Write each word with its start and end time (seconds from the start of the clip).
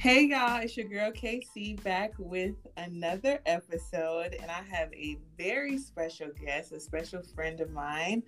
Hey 0.00 0.28
y'all, 0.28 0.62
it's 0.62 0.78
your 0.78 0.88
girl 0.88 1.12
KayC 1.12 1.84
back 1.84 2.14
with 2.16 2.54
another 2.78 3.38
episode, 3.44 4.34
and 4.40 4.50
I 4.50 4.62
have 4.74 4.90
a 4.94 5.18
very 5.36 5.76
special 5.76 6.28
guest, 6.42 6.72
a 6.72 6.80
special 6.80 7.22
friend 7.22 7.60
of 7.60 7.70
mine, 7.70 8.22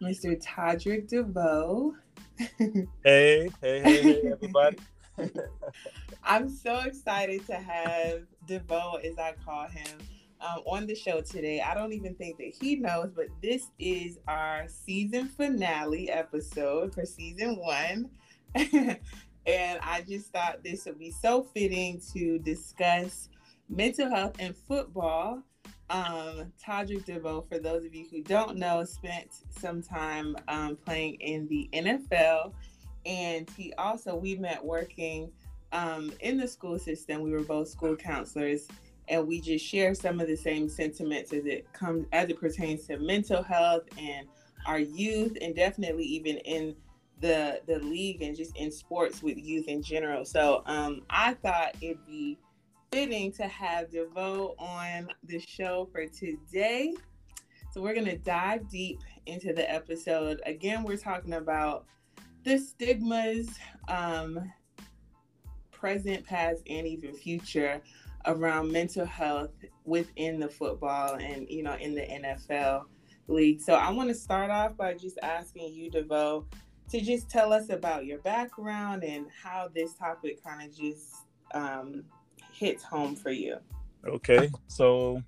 Mr. 0.00 0.40
Toderick 0.40 1.08
DeVoe. 1.08 1.96
hey, 2.38 2.78
hey, 3.02 3.50
hey, 3.60 3.80
hey, 3.82 4.22
everybody. 4.30 4.76
I'm 6.22 6.48
so 6.48 6.78
excited 6.82 7.44
to 7.48 7.56
have 7.56 8.22
DeVoe, 8.46 9.00
as 9.02 9.18
I 9.18 9.34
call 9.44 9.66
him, 9.66 9.98
um, 10.40 10.60
on 10.64 10.86
the 10.86 10.94
show 10.94 11.22
today. 11.22 11.60
I 11.60 11.74
don't 11.74 11.92
even 11.92 12.14
think 12.14 12.38
that 12.38 12.52
he 12.60 12.76
knows, 12.76 13.10
but 13.12 13.26
this 13.42 13.66
is 13.80 14.20
our 14.28 14.66
season 14.68 15.26
finale 15.26 16.08
episode 16.08 16.94
for 16.94 17.04
season 17.04 17.56
one. 17.56 18.10
and 19.46 19.78
I 19.82 20.02
just 20.02 20.32
thought 20.32 20.62
this 20.64 20.86
would 20.86 20.98
be 20.98 21.10
so 21.10 21.42
fitting 21.42 22.00
to 22.12 22.38
discuss 22.38 23.28
mental 23.68 24.10
health 24.10 24.36
and 24.38 24.56
football. 24.56 25.42
Um, 25.88 26.52
Toderick 26.64 27.48
for 27.48 27.58
those 27.58 27.84
of 27.84 27.94
you 27.94 28.06
who 28.10 28.22
don't 28.22 28.56
know, 28.56 28.84
spent 28.84 29.30
some 29.60 29.82
time 29.82 30.36
um, 30.48 30.76
playing 30.76 31.14
in 31.20 31.46
the 31.46 31.68
NFL, 31.72 32.52
and 33.04 33.48
he 33.56 33.72
also 33.74 34.16
we 34.16 34.34
met 34.34 34.64
working 34.64 35.30
um, 35.72 36.12
in 36.20 36.38
the 36.38 36.48
school 36.48 36.78
system. 36.78 37.22
We 37.22 37.30
were 37.30 37.44
both 37.44 37.68
school 37.68 37.94
counselors, 37.94 38.66
and 39.08 39.28
we 39.28 39.40
just 39.40 39.64
share 39.64 39.94
some 39.94 40.20
of 40.20 40.26
the 40.26 40.36
same 40.36 40.68
sentiments 40.68 41.32
as 41.32 41.46
it 41.46 41.72
comes 41.72 42.06
as 42.12 42.28
it 42.28 42.40
pertains 42.40 42.86
to 42.88 42.98
mental 42.98 43.44
health 43.44 43.82
and 43.96 44.26
our 44.66 44.80
youth, 44.80 45.38
and 45.40 45.54
definitely 45.54 46.04
even 46.04 46.38
in 46.38 46.74
the 47.20 47.60
the 47.66 47.78
league 47.78 48.22
and 48.22 48.36
just 48.36 48.56
in 48.56 48.70
sports 48.70 49.22
with 49.22 49.38
youth 49.38 49.68
in 49.68 49.82
general. 49.82 50.24
So 50.24 50.62
um, 50.66 51.02
I 51.10 51.34
thought 51.34 51.74
it'd 51.80 52.04
be 52.06 52.38
fitting 52.92 53.32
to 53.32 53.46
have 53.46 53.90
DeVoe 53.90 54.54
on 54.58 55.08
the 55.24 55.38
show 55.40 55.88
for 55.92 56.06
today. 56.06 56.94
So 57.72 57.80
we're 57.80 57.94
gonna 57.94 58.18
dive 58.18 58.68
deep 58.70 59.00
into 59.26 59.52
the 59.52 59.70
episode. 59.70 60.40
Again, 60.46 60.82
we're 60.82 60.96
talking 60.96 61.34
about 61.34 61.86
the 62.44 62.58
stigmas, 62.58 63.48
um, 63.88 64.52
present, 65.72 66.24
past, 66.24 66.62
and 66.68 66.86
even 66.86 67.12
future 67.12 67.80
around 68.26 68.72
mental 68.72 69.06
health 69.06 69.50
within 69.84 70.40
the 70.40 70.48
football 70.48 71.14
and 71.14 71.48
you 71.48 71.62
know 71.62 71.74
in 71.74 71.94
the 71.94 72.02
NFL 72.02 72.84
league. 73.28 73.60
So 73.60 73.74
I 73.74 73.90
want 73.90 74.08
to 74.08 74.14
start 74.14 74.50
off 74.50 74.76
by 74.76 74.94
just 74.94 75.18
asking 75.22 75.72
you, 75.74 75.90
DeVoe, 75.90 76.46
to 76.90 77.00
just 77.00 77.28
tell 77.28 77.52
us 77.52 77.70
about 77.70 78.06
your 78.06 78.18
background 78.18 79.04
and 79.04 79.26
how 79.42 79.68
this 79.74 79.94
topic 79.94 80.42
kind 80.42 80.68
of 80.68 80.76
just 80.76 81.16
um, 81.52 82.04
hits 82.52 82.82
home 82.82 83.16
for 83.16 83.30
you. 83.30 83.56
Okay, 84.06 84.50
so 84.68 85.22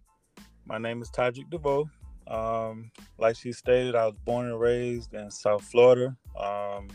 my 0.67 0.78
name 0.78 1.03
is 1.03 1.11
Toderick 1.11 1.50
DeVoe. 1.50 1.89
Um, 2.28 2.91
like 3.19 3.37
she 3.37 3.53
stated, 3.53 3.95
I 3.95 4.06
was 4.06 4.15
born 4.25 4.47
and 4.47 4.61
raised 4.61 5.15
in 5.15 5.31
South 5.31 5.65
Florida. 5.65 6.17
Um, 6.39 6.89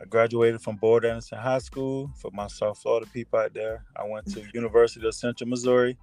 I 0.00 0.04
graduated 0.08 0.60
from 0.60 0.76
Boyd 0.76 1.04
Anderson 1.04 1.38
High 1.38 1.58
School 1.58 2.10
for 2.16 2.30
my 2.32 2.48
South 2.48 2.78
Florida 2.78 3.06
people 3.12 3.38
out 3.38 3.54
there. 3.54 3.84
I 3.96 4.04
went 4.04 4.26
to 4.32 4.44
University 4.54 5.06
of 5.06 5.14
Central 5.14 5.48
Missouri. 5.48 5.96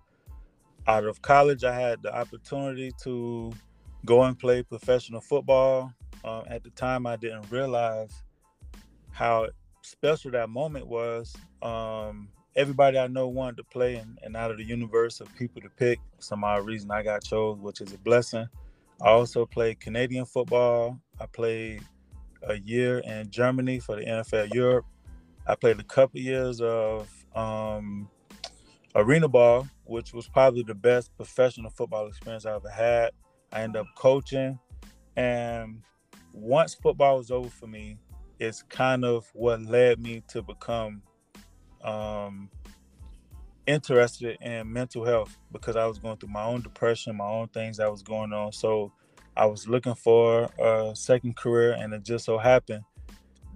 Out 0.87 1.03
of 1.03 1.21
college, 1.21 1.63
I 1.63 1.77
had 1.77 2.01
the 2.01 2.15
opportunity 2.15 2.91
to 3.03 3.51
go 4.05 4.23
and 4.23 4.39
play 4.39 4.63
professional 4.63 5.19
football 5.19 5.91
um, 6.23 6.43
at 6.47 6.63
the 6.63 6.69
time, 6.71 7.05
I 7.05 7.15
didn't 7.15 7.49
realize 7.51 8.23
how 9.11 9.47
special 9.81 10.31
that 10.31 10.49
moment 10.49 10.87
was. 10.87 11.35
Um, 11.61 12.29
everybody 12.55 12.97
I 12.97 13.07
know 13.07 13.27
wanted 13.27 13.57
to 13.57 13.63
play, 13.63 13.95
and, 13.95 14.19
and 14.23 14.35
out 14.35 14.51
of 14.51 14.57
the 14.57 14.63
universe 14.63 15.21
of 15.21 15.33
people 15.35 15.61
to 15.61 15.69
pick, 15.69 15.99
some 16.19 16.43
odd 16.43 16.65
reason 16.65 16.91
I 16.91 17.03
got 17.03 17.23
chose, 17.23 17.59
which 17.59 17.81
is 17.81 17.93
a 17.93 17.97
blessing. 17.99 18.47
I 19.01 19.09
also 19.09 19.45
played 19.45 19.79
Canadian 19.79 20.25
football. 20.25 20.99
I 21.19 21.27
played 21.27 21.81
a 22.43 22.55
year 22.55 22.99
in 22.99 23.29
Germany 23.29 23.79
for 23.79 23.95
the 23.95 24.03
NFL 24.03 24.53
Europe. 24.53 24.85
I 25.45 25.55
played 25.55 25.79
a 25.79 25.83
couple 25.83 26.19
years 26.19 26.59
of 26.61 27.07
um, 27.35 28.09
arena 28.95 29.27
ball, 29.27 29.67
which 29.85 30.13
was 30.13 30.27
probably 30.27 30.63
the 30.63 30.75
best 30.75 31.15
professional 31.15 31.69
football 31.69 32.07
experience 32.07 32.45
I 32.45 32.55
ever 32.55 32.69
had. 32.69 33.11
I 33.51 33.61
ended 33.61 33.81
up 33.81 33.87
coaching, 33.95 34.59
and 35.15 35.81
once 36.33 36.73
football 36.73 37.17
was 37.17 37.31
over 37.31 37.49
for 37.49 37.67
me, 37.67 37.97
it's 38.39 38.61
kind 38.63 39.03
of 39.03 39.29
what 39.33 39.61
led 39.61 39.99
me 39.99 40.23
to 40.27 40.41
become 40.41 41.01
um, 41.83 42.49
interested 43.65 44.37
in 44.41 44.71
mental 44.71 45.05
health 45.05 45.37
because 45.51 45.75
I 45.75 45.85
was 45.85 45.97
going 45.97 46.17
through 46.17 46.29
my 46.29 46.43
own 46.43 46.61
depression, 46.61 47.17
my 47.17 47.27
own 47.27 47.47
things 47.47 47.77
that 47.77 47.91
was 47.91 48.03
going 48.03 48.33
on. 48.33 48.51
So 48.51 48.93
I 49.35 49.45
was 49.45 49.67
looking 49.67 49.95
for 49.95 50.49
a 50.59 50.95
second 50.95 51.35
career, 51.35 51.73
and 51.73 51.93
it 51.93 52.03
just 52.03 52.25
so 52.25 52.37
happened 52.37 52.83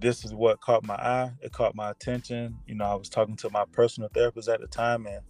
this 0.02 0.24
is 0.24 0.34
what 0.34 0.60
caught 0.60 0.84
my 0.84 0.96
eye. 0.96 1.30
It 1.40 1.52
caught 1.52 1.76
my 1.76 1.90
attention. 1.90 2.58
You 2.66 2.74
know, 2.74 2.84
I 2.84 2.94
was 2.94 3.08
talking 3.08 3.36
to 3.36 3.50
my 3.50 3.64
personal 3.72 4.10
therapist 4.12 4.48
at 4.48 4.60
the 4.60 4.66
time, 4.66 5.06
and 5.06 5.20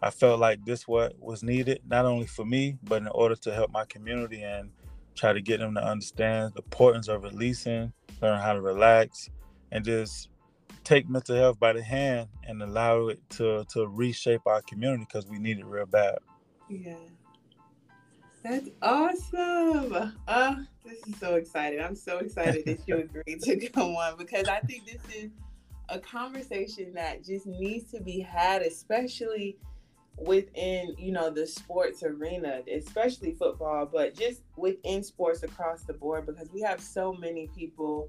I 0.00 0.10
felt 0.10 0.38
like 0.38 0.64
this 0.64 0.86
what 0.86 1.18
was 1.18 1.42
needed, 1.42 1.80
not 1.86 2.06
only 2.06 2.26
for 2.26 2.44
me, 2.44 2.78
but 2.84 3.02
in 3.02 3.08
order 3.08 3.34
to 3.34 3.52
help 3.52 3.72
my 3.72 3.84
community 3.84 4.42
and 4.42 4.70
try 5.14 5.32
to 5.32 5.40
get 5.40 5.60
them 5.60 5.74
to 5.74 5.84
understand 5.84 6.52
the 6.54 6.62
importance 6.62 7.08
of 7.08 7.22
releasing, 7.22 7.92
learn 8.20 8.40
how 8.40 8.52
to 8.52 8.60
relax, 8.60 9.30
and 9.70 9.84
just 9.84 10.28
take 10.84 11.08
mental 11.08 11.36
health 11.36 11.58
by 11.58 11.72
the 11.72 11.82
hand 11.82 12.28
and 12.44 12.62
allow 12.62 13.08
it 13.08 13.20
to 13.30 13.64
to 13.70 13.86
reshape 13.86 14.42
our 14.46 14.62
community 14.62 15.04
because 15.08 15.26
we 15.26 15.38
need 15.38 15.58
it 15.58 15.66
real 15.66 15.86
bad. 15.86 16.18
Yeah. 16.68 16.94
That's 18.42 18.70
awesome. 18.82 20.14
Uh, 20.26 20.56
this 20.84 20.98
is 21.06 21.16
so 21.18 21.36
exciting. 21.36 21.80
I'm 21.80 21.94
so 21.94 22.18
excited 22.18 22.64
that 22.66 22.80
you 22.88 22.96
agreed 23.26 23.40
to 23.42 23.68
come 23.68 23.94
on 23.94 24.16
because 24.18 24.48
I 24.48 24.58
think 24.60 24.84
this 24.84 25.00
is 25.14 25.30
a 25.88 25.98
conversation 26.00 26.92
that 26.94 27.24
just 27.24 27.46
needs 27.46 27.92
to 27.92 28.00
be 28.00 28.18
had, 28.18 28.62
especially 28.62 29.58
within 30.16 30.94
you 30.98 31.10
know 31.10 31.30
the 31.30 31.46
sports 31.46 32.02
arena 32.02 32.60
especially 32.72 33.32
football 33.32 33.86
but 33.86 34.14
just 34.14 34.42
within 34.56 35.02
sports 35.02 35.42
across 35.42 35.82
the 35.82 35.92
board 35.92 36.26
because 36.26 36.50
we 36.52 36.60
have 36.60 36.80
so 36.80 37.12
many 37.12 37.48
people 37.56 38.08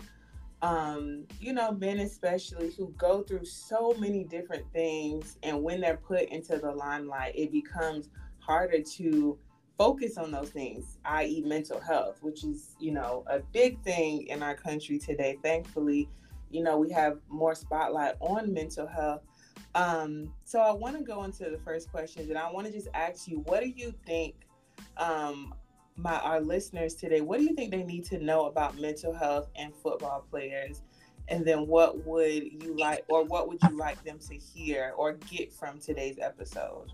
um 0.62 1.26
you 1.40 1.54
know 1.54 1.72
men 1.72 2.00
especially 2.00 2.72
who 2.78 2.94
go 2.98 3.22
through 3.22 3.46
so 3.46 3.96
many 4.00 4.24
different 4.24 4.66
things 4.74 5.38
and 5.44 5.62
when 5.62 5.82
they're 5.82 5.98
put 5.98 6.24
into 6.30 6.58
the 6.58 6.72
limelight 6.72 7.34
it 7.36 7.52
becomes 7.52 8.10
harder 8.40 8.82
to 8.82 9.38
focus 9.78 10.18
on 10.18 10.32
those 10.32 10.50
things 10.50 10.98
i.e 11.06 11.42
mental 11.42 11.80
health 11.80 12.18
which 12.22 12.44
is 12.44 12.76
you 12.80 12.92
know 12.92 13.24
a 13.28 13.40
big 13.52 13.82
thing 13.84 14.28
in 14.28 14.44
our 14.44 14.56
country 14.56 15.00
today. 15.00 15.38
Thankfully 15.42 16.10
you 16.52 16.64
know 16.64 16.78
we 16.78 16.92
have 16.92 17.18
more 17.30 17.56
spotlight 17.56 18.16
on 18.20 18.54
mental 18.54 18.88
health 18.88 19.22
um, 19.76 20.34
so 20.44 20.60
I 20.60 20.72
want 20.72 20.98
to 20.98 21.04
go 21.04 21.24
into 21.24 21.50
the 21.50 21.58
first 21.58 21.92
questions, 21.92 22.30
and 22.30 22.38
I 22.38 22.52
want 22.52 22.68
to 22.68 22.74
just 22.74 22.88
ask 22.94 23.28
you, 23.28 23.40
what 23.40 23.62
do 23.62 23.70
you 23.70 23.94
think, 24.06 24.36
um, 24.98 25.54
my 25.96 26.18
our 26.20 26.42
listeners 26.42 26.96
today, 26.96 27.22
what 27.22 27.40
do 27.40 27.46
you 27.46 27.56
think 27.56 27.72
they 27.72 27.84
need 27.84 28.06
to 28.06 28.18
know 28.18 28.46
about 28.46 28.80
mental 28.80 29.14
health 29.14 29.50
and 29.56 29.74
football 29.76 30.26
players? 30.30 30.82
And 31.30 31.46
then 31.46 31.68
what 31.68 32.06
would 32.06 32.64
you 32.64 32.76
like, 32.78 33.06
or 33.08 33.24
what 33.24 33.48
would 33.48 33.60
you 33.64 33.78
like 33.78 34.04
them 34.04 34.20
to 34.28 34.36
hear 34.36 34.94
or 34.98 35.14
get 35.14 35.54
from 35.54 35.80
today's 35.80 36.18
episode? 36.20 36.92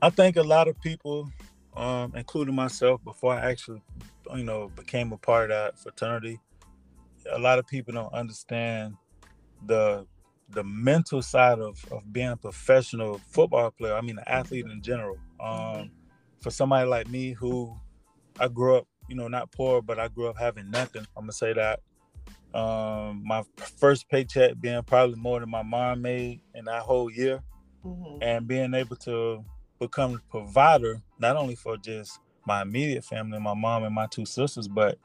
I 0.00 0.10
think 0.10 0.36
a 0.36 0.42
lot 0.42 0.68
of 0.68 0.80
people, 0.80 1.30
um, 1.76 2.12
including 2.14 2.54
myself, 2.54 3.02
before 3.04 3.34
I 3.34 3.50
actually, 3.50 3.82
you 4.34 4.44
know, 4.44 4.68
became 4.76 5.12
a 5.12 5.18
part 5.18 5.50
of 5.50 5.56
that 5.56 5.78
fraternity, 5.78 6.38
a 7.30 7.38
lot 7.38 7.58
of 7.58 7.66
people 7.66 7.92
don't 7.92 8.12
understand 8.14 8.94
the 9.66 10.06
the 10.52 10.64
mental 10.64 11.22
side 11.22 11.58
of, 11.58 11.84
of 11.90 12.12
being 12.12 12.28
a 12.28 12.36
professional 12.36 13.20
football 13.28 13.70
player, 13.70 13.94
I 13.94 14.00
mean, 14.00 14.18
an 14.18 14.24
athlete 14.26 14.66
in 14.66 14.82
general. 14.82 15.16
Um, 15.38 15.90
for 16.40 16.50
somebody 16.50 16.88
like 16.88 17.08
me 17.08 17.32
who 17.32 17.74
I 18.38 18.48
grew 18.48 18.76
up, 18.76 18.86
you 19.08 19.16
know, 19.16 19.28
not 19.28 19.52
poor, 19.52 19.82
but 19.82 19.98
I 19.98 20.08
grew 20.08 20.28
up 20.28 20.38
having 20.38 20.70
nothing, 20.70 21.06
I'm 21.16 21.24
gonna 21.24 21.32
say 21.32 21.52
that. 21.52 21.80
Um, 22.52 23.22
my 23.24 23.44
first 23.78 24.08
paycheck 24.08 24.60
being 24.60 24.82
probably 24.82 25.16
more 25.16 25.38
than 25.38 25.50
my 25.50 25.62
mom 25.62 26.02
made 26.02 26.40
in 26.54 26.64
that 26.64 26.82
whole 26.82 27.10
year, 27.10 27.40
mm-hmm. 27.84 28.22
and 28.22 28.46
being 28.46 28.74
able 28.74 28.96
to 28.96 29.44
become 29.78 30.14
a 30.14 30.30
provider, 30.30 31.00
not 31.18 31.36
only 31.36 31.54
for 31.54 31.76
just 31.76 32.18
my 32.46 32.62
immediate 32.62 33.04
family, 33.04 33.38
my 33.38 33.54
mom 33.54 33.84
and 33.84 33.94
my 33.94 34.06
two 34.06 34.26
sisters, 34.26 34.66
but 34.66 34.98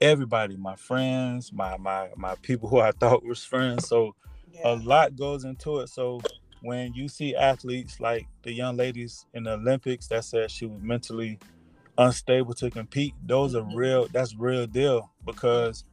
everybody, 0.00 0.56
my 0.56 0.76
friends, 0.76 1.52
my 1.52 1.76
my 1.76 2.10
my 2.16 2.34
people 2.42 2.68
who 2.68 2.80
I 2.80 2.92
thought 2.92 3.24
was 3.24 3.44
friends. 3.44 3.88
So 3.88 4.14
yeah. 4.56 4.72
a 4.72 4.74
lot 4.76 5.16
goes 5.16 5.44
into 5.44 5.78
it. 5.78 5.88
So 5.88 6.20
when 6.62 6.94
you 6.94 7.08
see 7.08 7.34
athletes 7.36 8.00
like 8.00 8.26
the 8.42 8.52
young 8.52 8.76
ladies 8.76 9.26
in 9.34 9.44
the 9.44 9.52
Olympics 9.52 10.08
that 10.08 10.24
said 10.24 10.50
she 10.50 10.66
was 10.66 10.80
mentally 10.82 11.38
unstable 11.98 12.54
to 12.54 12.70
compete, 12.70 13.14
those 13.24 13.54
are 13.54 13.62
mm-hmm. 13.62 13.76
real. 13.76 14.08
That's 14.12 14.34
real 14.34 14.66
deal 14.66 15.10
because 15.24 15.84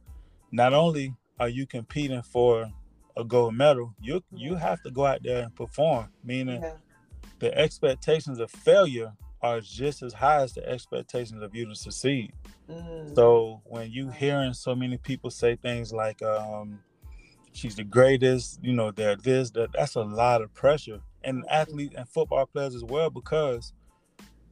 not 0.50 0.72
only 0.72 1.14
are 1.38 1.48
you 1.48 1.66
competing 1.66 2.22
for 2.22 2.70
a 3.16 3.24
gold 3.24 3.54
medal, 3.54 3.94
you 4.00 4.22
you 4.32 4.54
have 4.56 4.82
to 4.82 4.90
go 4.90 5.06
out 5.06 5.22
there 5.22 5.44
and 5.44 5.54
perform. 5.54 6.08
Meaning, 6.24 6.62
yeah. 6.62 6.74
the 7.38 7.56
expectations 7.56 8.38
of 8.40 8.50
failure 8.50 9.12
are 9.44 9.60
just 9.60 10.02
as 10.02 10.14
high 10.14 10.40
as 10.40 10.54
the 10.54 10.66
expectations 10.66 11.42
of 11.42 11.54
you 11.54 11.66
to 11.66 11.74
succeed. 11.74 12.32
Mm. 12.68 13.14
So 13.14 13.60
when 13.64 13.90
you 13.90 14.08
hearing 14.08 14.54
so 14.54 14.74
many 14.74 14.96
people 14.96 15.30
say 15.30 15.54
things 15.56 15.92
like, 15.92 16.22
um, 16.22 16.80
"She's 17.54 17.76
the 17.76 17.84
greatest," 17.84 18.60
you 18.62 18.72
know, 18.72 18.90
they're 18.90 19.16
this, 19.16 19.50
that 19.52 19.72
that's 19.72 19.94
a 19.94 20.02
lot 20.02 20.42
of 20.42 20.52
pressure, 20.52 21.00
and 21.22 21.44
athletes 21.48 21.94
and 21.96 22.08
football 22.08 22.46
players 22.46 22.74
as 22.74 22.84
well, 22.84 23.10
because 23.10 23.72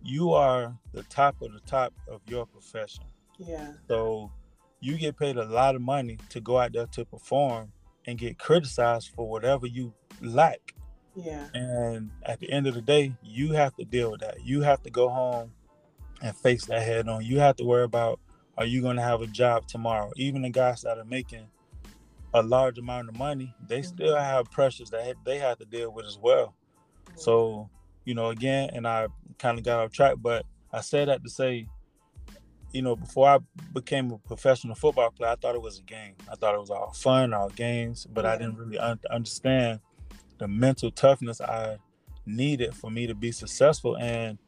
you 0.03 0.33
are 0.33 0.77
the 0.93 1.03
top 1.05 1.41
of 1.43 1.53
the 1.53 1.61
top 1.61 1.93
of 2.09 2.21
your 2.27 2.47
profession. 2.47 3.05
Yeah. 3.39 3.73
So 3.89 4.33
you 4.81 4.97
get 4.99 5.17
paid 5.17 5.37
a 5.37 5.45
lot 5.45 5.75
of 5.75 5.83
money 5.83 6.19
to 6.31 6.41
go 6.41 6.59
out 6.59 6.73
there 6.73 6.87
to 6.87 7.05
perform 7.05 7.73
and 8.07 8.19
get 8.19 8.39
criticized 8.39 9.11
for 9.15 9.29
whatever 9.29 9.67
you 9.67 9.95
lack. 10.21 10.75
Yeah. 11.15 11.47
And 11.55 12.11
at 12.25 12.41
the 12.41 12.51
end 12.51 12.67
of 12.67 12.75
the 12.75 12.81
day, 12.81 13.15
you 13.23 13.53
have 13.53 13.77
to 13.77 13.85
deal 13.85 14.11
with 14.11 14.21
that. 14.21 14.45
You 14.45 14.63
have 14.63 14.83
to 14.83 14.91
go 14.91 15.09
home 15.09 15.53
and 16.21 16.35
face 16.37 16.65
that 16.67 16.83
head 16.83 17.09
on. 17.09 17.25
You 17.25 17.39
have 17.39 17.57
to 17.57 17.65
worry 17.65 17.85
about 17.85 18.19
are 18.59 18.67
you 18.67 18.83
going 18.83 18.97
to 18.97 19.03
have 19.03 19.23
a 19.23 19.27
job 19.27 19.67
tomorrow? 19.67 20.13
Even 20.17 20.43
the 20.43 20.51
guys 20.51 20.83
that 20.83 20.99
are 20.99 21.05
making 21.05 21.47
a 22.35 22.43
large 22.43 22.79
amount 22.79 23.09
of 23.09 23.17
money, 23.17 23.55
they 23.67 23.81
mm-hmm. 23.81 23.95
still 23.95 24.17
have 24.17 24.51
pressures 24.51 24.91
that 24.91 25.15
they 25.25 25.39
have 25.39 25.59
to 25.59 25.65
deal 25.65 25.93
with 25.93 26.07
as 26.07 26.19
well. 26.19 26.55
Mm-hmm. 27.07 27.19
So, 27.19 27.71
you 28.05 28.15
know, 28.15 28.29
again, 28.29 28.71
and 28.73 28.87
I 28.87 29.09
kind 29.39 29.59
of 29.59 29.65
got 29.65 29.81
off 29.81 29.93
track, 29.93 30.17
but 30.21 30.47
I 30.73 30.81
said 30.81 31.09
that 31.09 31.23
to 31.23 31.31
say 31.31 31.69
you 32.73 32.81
know, 32.81 32.97
before 32.97 33.29
I 33.29 33.39
became 33.73 34.11
a 34.13 34.19
professional 34.19 34.75
football 34.75 35.11
player, 35.11 35.33
I 35.33 35.37
thought 35.37 35.55
it 35.55 35.63
was 35.63 35.79
a 35.79 35.83
game. 35.83 36.15
I 36.31 36.35
thought 36.35 36.55
it 36.55 36.61
was 36.61 36.71
all 36.71 36.93
fun, 36.93 37.35
all 37.35 37.51
games, 37.51 38.07
but 38.11 38.25
I 38.25 38.37
didn't 38.37 38.57
really 38.57 38.79
un- 38.79 38.99
understand 39.11 39.81
the 40.39 40.49
mental 40.49 40.91
toughness 40.91 41.41
I 41.41 41.77
needed 42.25 42.75
for 42.75 42.91
me 42.91 43.07
to 43.07 43.15
be 43.15 43.31
successful. 43.31 43.97
And 43.99 44.39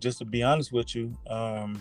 just 0.00 0.18
to 0.18 0.24
be 0.24 0.42
honest 0.42 0.72
with 0.72 0.94
you, 0.94 1.16
um, 1.26 1.80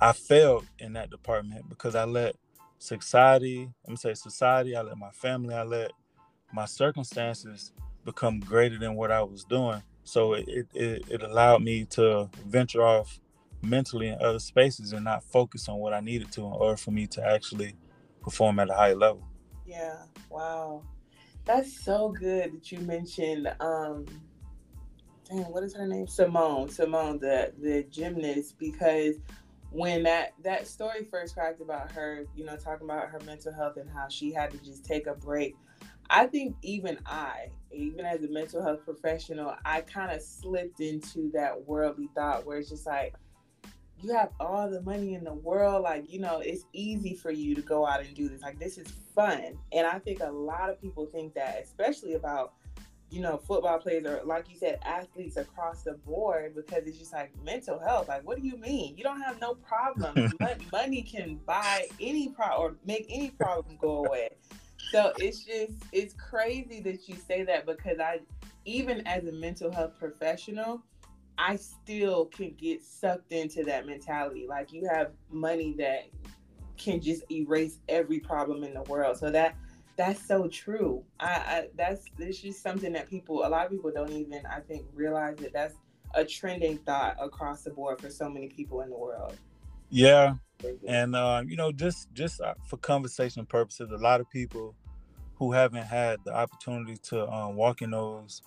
I 0.00 0.12
failed 0.12 0.66
in 0.78 0.92
that 0.94 1.10
department 1.10 1.68
because 1.68 1.94
I 1.94 2.04
let 2.04 2.36
society, 2.78 3.62
I'm 3.86 3.94
gonna 3.94 3.96
say 3.98 4.14
society, 4.14 4.76
I 4.76 4.82
let 4.82 4.96
my 4.96 5.10
family, 5.10 5.54
I 5.54 5.62
let 5.62 5.92
my 6.52 6.64
circumstances 6.64 7.72
become 8.04 8.40
greater 8.40 8.78
than 8.78 8.94
what 8.94 9.10
I 9.10 9.22
was 9.22 9.44
doing. 9.44 9.82
So 10.04 10.34
it, 10.34 10.66
it, 10.72 11.04
it 11.08 11.22
allowed 11.22 11.62
me 11.62 11.84
to 11.90 12.30
venture 12.46 12.82
off 12.82 13.20
mentally 13.62 14.08
in 14.08 14.18
other 14.20 14.38
spaces 14.38 14.92
and 14.92 15.04
not 15.04 15.22
focus 15.24 15.68
on 15.68 15.78
what 15.78 15.92
I 15.92 16.00
needed 16.00 16.32
to 16.32 16.40
in 16.40 16.52
order 16.52 16.76
for 16.76 16.90
me 16.90 17.06
to 17.08 17.26
actually 17.26 17.74
perform 18.22 18.58
at 18.60 18.70
a 18.70 18.74
high 18.74 18.94
level. 18.94 19.26
Yeah. 19.66 19.96
Wow. 20.30 20.84
That's 21.44 21.84
so 21.84 22.10
good 22.10 22.52
that 22.54 22.72
you 22.72 22.78
mentioned 22.80 23.52
um 23.60 24.06
dang, 25.28 25.44
what 25.52 25.62
is 25.62 25.74
her 25.74 25.86
name? 25.86 26.06
Simone. 26.06 26.68
Simone, 26.68 27.18
the 27.18 27.52
the 27.60 27.82
gymnast, 27.90 28.58
because 28.58 29.16
when 29.70 30.02
that 30.04 30.34
that 30.42 30.66
story 30.66 31.04
first 31.10 31.34
cracked 31.34 31.60
about 31.60 31.92
her, 31.92 32.24
you 32.34 32.44
know, 32.44 32.56
talking 32.56 32.84
about 32.84 33.08
her 33.08 33.20
mental 33.26 33.52
health 33.52 33.76
and 33.76 33.90
how 33.90 34.08
she 34.08 34.32
had 34.32 34.50
to 34.50 34.58
just 34.58 34.84
take 34.84 35.06
a 35.06 35.14
break. 35.14 35.54
I 36.10 36.26
think 36.26 36.56
even 36.62 36.98
I, 37.04 37.48
even 37.70 38.06
as 38.06 38.24
a 38.24 38.28
mental 38.28 38.62
health 38.62 38.84
professional, 38.84 39.54
I 39.64 39.82
kind 39.82 40.10
of 40.10 40.22
slipped 40.22 40.80
into 40.80 41.30
that 41.32 41.66
worldly 41.66 42.08
thought 42.14 42.46
where 42.46 42.58
it's 42.58 42.70
just 42.70 42.86
like, 42.86 43.14
you 44.00 44.14
have 44.14 44.30
all 44.38 44.70
the 44.70 44.80
money 44.82 45.14
in 45.14 45.24
the 45.24 45.32
world 45.32 45.82
like 45.82 46.10
you 46.10 46.20
know 46.20 46.38
it's 46.38 46.64
easy 46.72 47.14
for 47.14 47.30
you 47.30 47.54
to 47.54 47.62
go 47.62 47.86
out 47.86 48.00
and 48.00 48.14
do 48.14 48.28
this 48.28 48.42
like 48.42 48.58
this 48.58 48.78
is 48.78 48.86
fun 49.14 49.58
and 49.72 49.86
i 49.86 49.98
think 49.98 50.20
a 50.20 50.30
lot 50.30 50.70
of 50.70 50.80
people 50.80 51.06
think 51.06 51.34
that 51.34 51.60
especially 51.62 52.14
about 52.14 52.52
you 53.10 53.20
know 53.20 53.38
football 53.38 53.78
players 53.78 54.04
or 54.06 54.20
like 54.24 54.50
you 54.50 54.56
said 54.56 54.78
athletes 54.84 55.36
across 55.36 55.82
the 55.82 55.94
board 55.94 56.54
because 56.54 56.86
it's 56.86 56.98
just 56.98 57.12
like 57.12 57.32
mental 57.42 57.78
health 57.78 58.08
like 58.08 58.26
what 58.26 58.40
do 58.40 58.46
you 58.46 58.56
mean 58.58 58.96
you 58.96 59.02
don't 59.02 59.20
have 59.20 59.40
no 59.40 59.54
problem 59.54 60.30
money 60.72 61.02
can 61.02 61.36
buy 61.46 61.86
any 62.00 62.28
problem 62.28 62.72
or 62.72 62.76
make 62.84 63.06
any 63.08 63.30
problem 63.30 63.76
go 63.80 64.04
away 64.04 64.28
so 64.92 65.12
it's 65.18 65.44
just 65.44 65.72
it's 65.92 66.14
crazy 66.14 66.80
that 66.80 67.08
you 67.08 67.16
say 67.16 67.42
that 67.42 67.64
because 67.64 67.98
i 67.98 68.20
even 68.64 69.06
as 69.06 69.24
a 69.26 69.32
mental 69.32 69.70
health 69.70 69.98
professional 69.98 70.82
I 71.38 71.54
still 71.54 72.26
can 72.26 72.52
get 72.58 72.82
sucked 72.82 73.32
into 73.32 73.62
that 73.64 73.86
mentality. 73.86 74.46
Like 74.48 74.72
you 74.72 74.88
have 74.92 75.12
money 75.30 75.74
that 75.78 76.08
can 76.76 77.00
just 77.00 77.30
erase 77.30 77.78
every 77.88 78.18
problem 78.18 78.64
in 78.64 78.74
the 78.74 78.82
world. 78.82 79.16
So 79.18 79.30
that 79.30 79.56
that's 79.98 80.24
so 80.24 80.46
true. 80.48 81.04
I, 81.18 81.26
I 81.26 81.68
that's 81.76 82.04
it's 82.18 82.38
just 82.38 82.62
something 82.62 82.92
that 82.92 83.10
people 83.10 83.44
a 83.44 83.48
lot 83.48 83.66
of 83.66 83.72
people 83.72 83.90
don't 83.92 84.12
even 84.12 84.46
I 84.46 84.60
think 84.60 84.86
realize 84.94 85.36
that 85.38 85.52
that's 85.52 85.74
a 86.14 86.24
trending 86.24 86.78
thought 86.78 87.16
across 87.20 87.62
the 87.62 87.70
board 87.70 88.00
for 88.00 88.08
so 88.08 88.30
many 88.30 88.48
people 88.48 88.80
in 88.80 88.90
the 88.90 88.96
world. 88.96 89.36
Yeah, 89.90 90.34
and 90.86 91.16
uh, 91.16 91.42
you 91.46 91.56
know, 91.56 91.72
just 91.72 92.12
just 92.14 92.40
uh, 92.40 92.54
for 92.68 92.76
conversation 92.76 93.44
purposes, 93.44 93.90
a 93.90 93.96
lot 93.96 94.20
of 94.20 94.30
people 94.30 94.76
who 95.34 95.52
haven't 95.52 95.84
had 95.84 96.18
the 96.24 96.32
opportunity 96.32 96.96
to 96.96 97.28
um, 97.28 97.56
walk 97.56 97.82
in 97.82 97.90
those, 97.90 98.42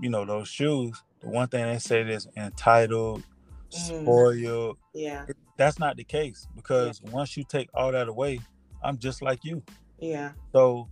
you 0.00 0.08
know, 0.08 0.24
those 0.24 0.48
shoes, 0.48 1.02
the 1.20 1.28
one 1.28 1.48
thing 1.48 1.64
they 1.64 1.78
say 1.78 2.00
is 2.02 2.26
entitled, 2.36 3.22
mm. 3.70 4.02
spoiled. 4.02 4.78
Yeah. 4.94 5.26
That's 5.56 5.78
not 5.78 5.96
the 5.96 6.04
case 6.04 6.46
because 6.56 7.00
yeah. 7.04 7.10
once 7.10 7.36
you 7.36 7.44
take 7.44 7.68
all 7.74 7.92
that 7.92 8.08
away, 8.08 8.40
I'm 8.82 8.98
just 8.98 9.22
like 9.22 9.44
you. 9.44 9.62
Yeah. 10.00 10.32
So 10.52 10.88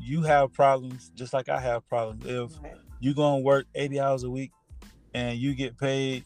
you 0.00 0.22
have 0.22 0.52
problems 0.52 1.10
just 1.14 1.32
like 1.32 1.48
I 1.48 1.60
have 1.60 1.86
problems. 1.88 2.24
If 2.24 2.62
right. 2.62 2.74
you 3.00 3.14
go 3.14 3.34
and 3.36 3.44
work 3.44 3.66
80 3.74 4.00
hours 4.00 4.22
a 4.24 4.30
week 4.30 4.52
and 5.14 5.38
you 5.38 5.54
get 5.54 5.76
paid 5.78 6.24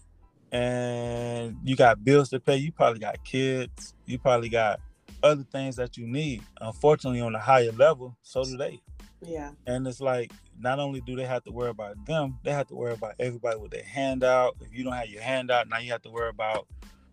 and 0.53 1.57
you 1.65 1.77
got 1.77 2.05
bills 2.05 2.29
to 2.31 2.41
pay, 2.41 2.57
you 2.57 2.73
probably 2.73 3.01
got 3.01 3.25
kids, 3.25 3.95
you 4.07 4.19
probably 4.19 4.49
got 4.49 4.81
other 5.23 5.45
things 5.45 5.77
that 5.77 5.97
you 5.97 6.07
need. 6.07 6.43
Unfortunately, 6.61 7.21
on 7.21 7.35
a 7.35 7.41
higher 7.41 7.73
level, 7.73 8.17
so 8.23 8.45
do 8.45 8.57
they. 8.57 8.81
Yeah. 9.23 9.51
And 9.67 9.87
it's 9.87 10.01
like 10.01 10.33
not 10.59 10.79
only 10.79 11.01
do 11.01 11.17
they 11.17 11.25
have 11.25 11.45
to 11.45 11.53
worry 11.53 11.71
about 11.71 12.05
them, 12.07 12.39
they 12.43 12.53
have 12.53 12.69
to 12.69 12.75
worry 12.75 12.93
about 12.93 13.15
everybody 13.19 13.59
with 13.59 13.73
their 13.73 13.83
handout. 13.83 14.57
If 14.61 14.73
you 14.73 14.85
don't 14.85 14.93
have 14.93 15.09
your 15.09 15.23
handout, 15.23 15.69
now 15.69 15.79
you 15.79 15.93
have 15.93 16.03
to 16.03 16.11
worry 16.11 16.29
about 16.29 16.67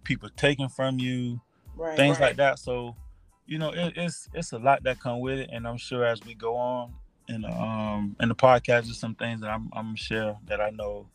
people 0.03 0.29
taking 0.35 0.69
from 0.69 0.99
you, 0.99 1.41
right, 1.75 1.97
things 1.97 2.19
right. 2.19 2.27
like 2.27 2.35
that. 2.37 2.59
So, 2.59 2.95
you 3.45 3.57
know, 3.57 3.71
it, 3.71 3.93
it's 3.95 4.29
it's 4.33 4.51
a 4.53 4.59
lot 4.59 4.83
that 4.83 4.99
come 4.99 5.19
with 5.19 5.39
it, 5.39 5.49
and 5.51 5.67
I'm 5.67 5.77
sure 5.77 6.05
as 6.05 6.23
we 6.25 6.33
go 6.33 6.55
on 6.55 6.93
in 7.27 7.41
the 7.41 7.49
um 7.49 8.15
in 8.19 8.29
the 8.29 8.35
podcast, 8.35 8.85
there's 8.85 8.99
some 8.99 9.15
things 9.15 9.41
that 9.41 9.49
I'm 9.49 9.69
I'm 9.73 9.95
sure 9.95 10.37
that 10.47 10.61
I 10.61 10.69
know 10.69 11.07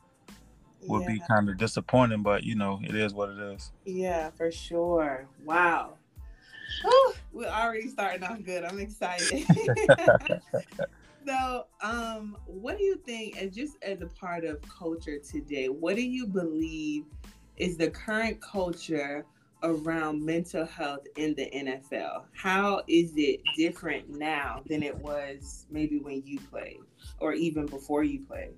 will 0.86 1.02
yeah. 1.02 1.08
be 1.08 1.22
kind 1.26 1.48
of 1.48 1.56
disappointing, 1.56 2.22
but 2.22 2.44
you 2.44 2.54
know, 2.54 2.80
it 2.82 2.94
is 2.94 3.14
what 3.14 3.30
it 3.30 3.38
is. 3.38 3.72
Yeah, 3.84 4.30
for 4.30 4.50
sure. 4.50 5.26
Wow. 5.44 5.94
we're 7.32 7.46
already 7.46 7.88
starting 7.88 8.22
off 8.22 8.42
good. 8.44 8.64
I'm 8.64 8.78
excited. 8.78 9.44
so, 11.26 11.66
um, 11.82 12.36
what 12.46 12.78
do 12.78 12.84
you 12.84 12.96
think, 13.04 13.40
and 13.40 13.52
just 13.52 13.76
as 13.82 14.00
a 14.02 14.06
part 14.06 14.44
of 14.44 14.60
culture 14.62 15.18
today, 15.18 15.68
what 15.68 15.96
do 15.96 16.02
you 16.02 16.26
believe 16.26 17.04
is 17.56 17.76
the 17.76 17.90
current 17.90 18.40
culture 18.40 19.24
around 19.62 20.24
mental 20.24 20.64
health 20.64 21.06
in 21.16 21.34
the 21.34 21.50
NFL? 21.50 22.24
How 22.34 22.82
is 22.86 23.12
it 23.16 23.40
different 23.56 24.08
now 24.08 24.62
than 24.66 24.82
it 24.82 24.96
was 24.96 25.66
maybe 25.70 25.98
when 25.98 26.22
you 26.24 26.38
played, 26.50 26.80
or 27.18 27.32
even 27.32 27.66
before 27.66 28.04
you 28.04 28.20
played? 28.20 28.54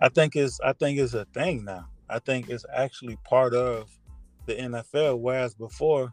I 0.00 0.08
think 0.08 0.36
it's 0.36 0.60
I 0.60 0.72
think 0.72 0.98
it's 0.98 1.14
a 1.14 1.24
thing 1.26 1.64
now. 1.64 1.88
I 2.08 2.18
think 2.18 2.50
it's 2.50 2.66
actually 2.74 3.16
part 3.24 3.54
of 3.54 3.88
the 4.46 4.54
NFL, 4.54 5.20
whereas 5.20 5.54
before 5.54 6.12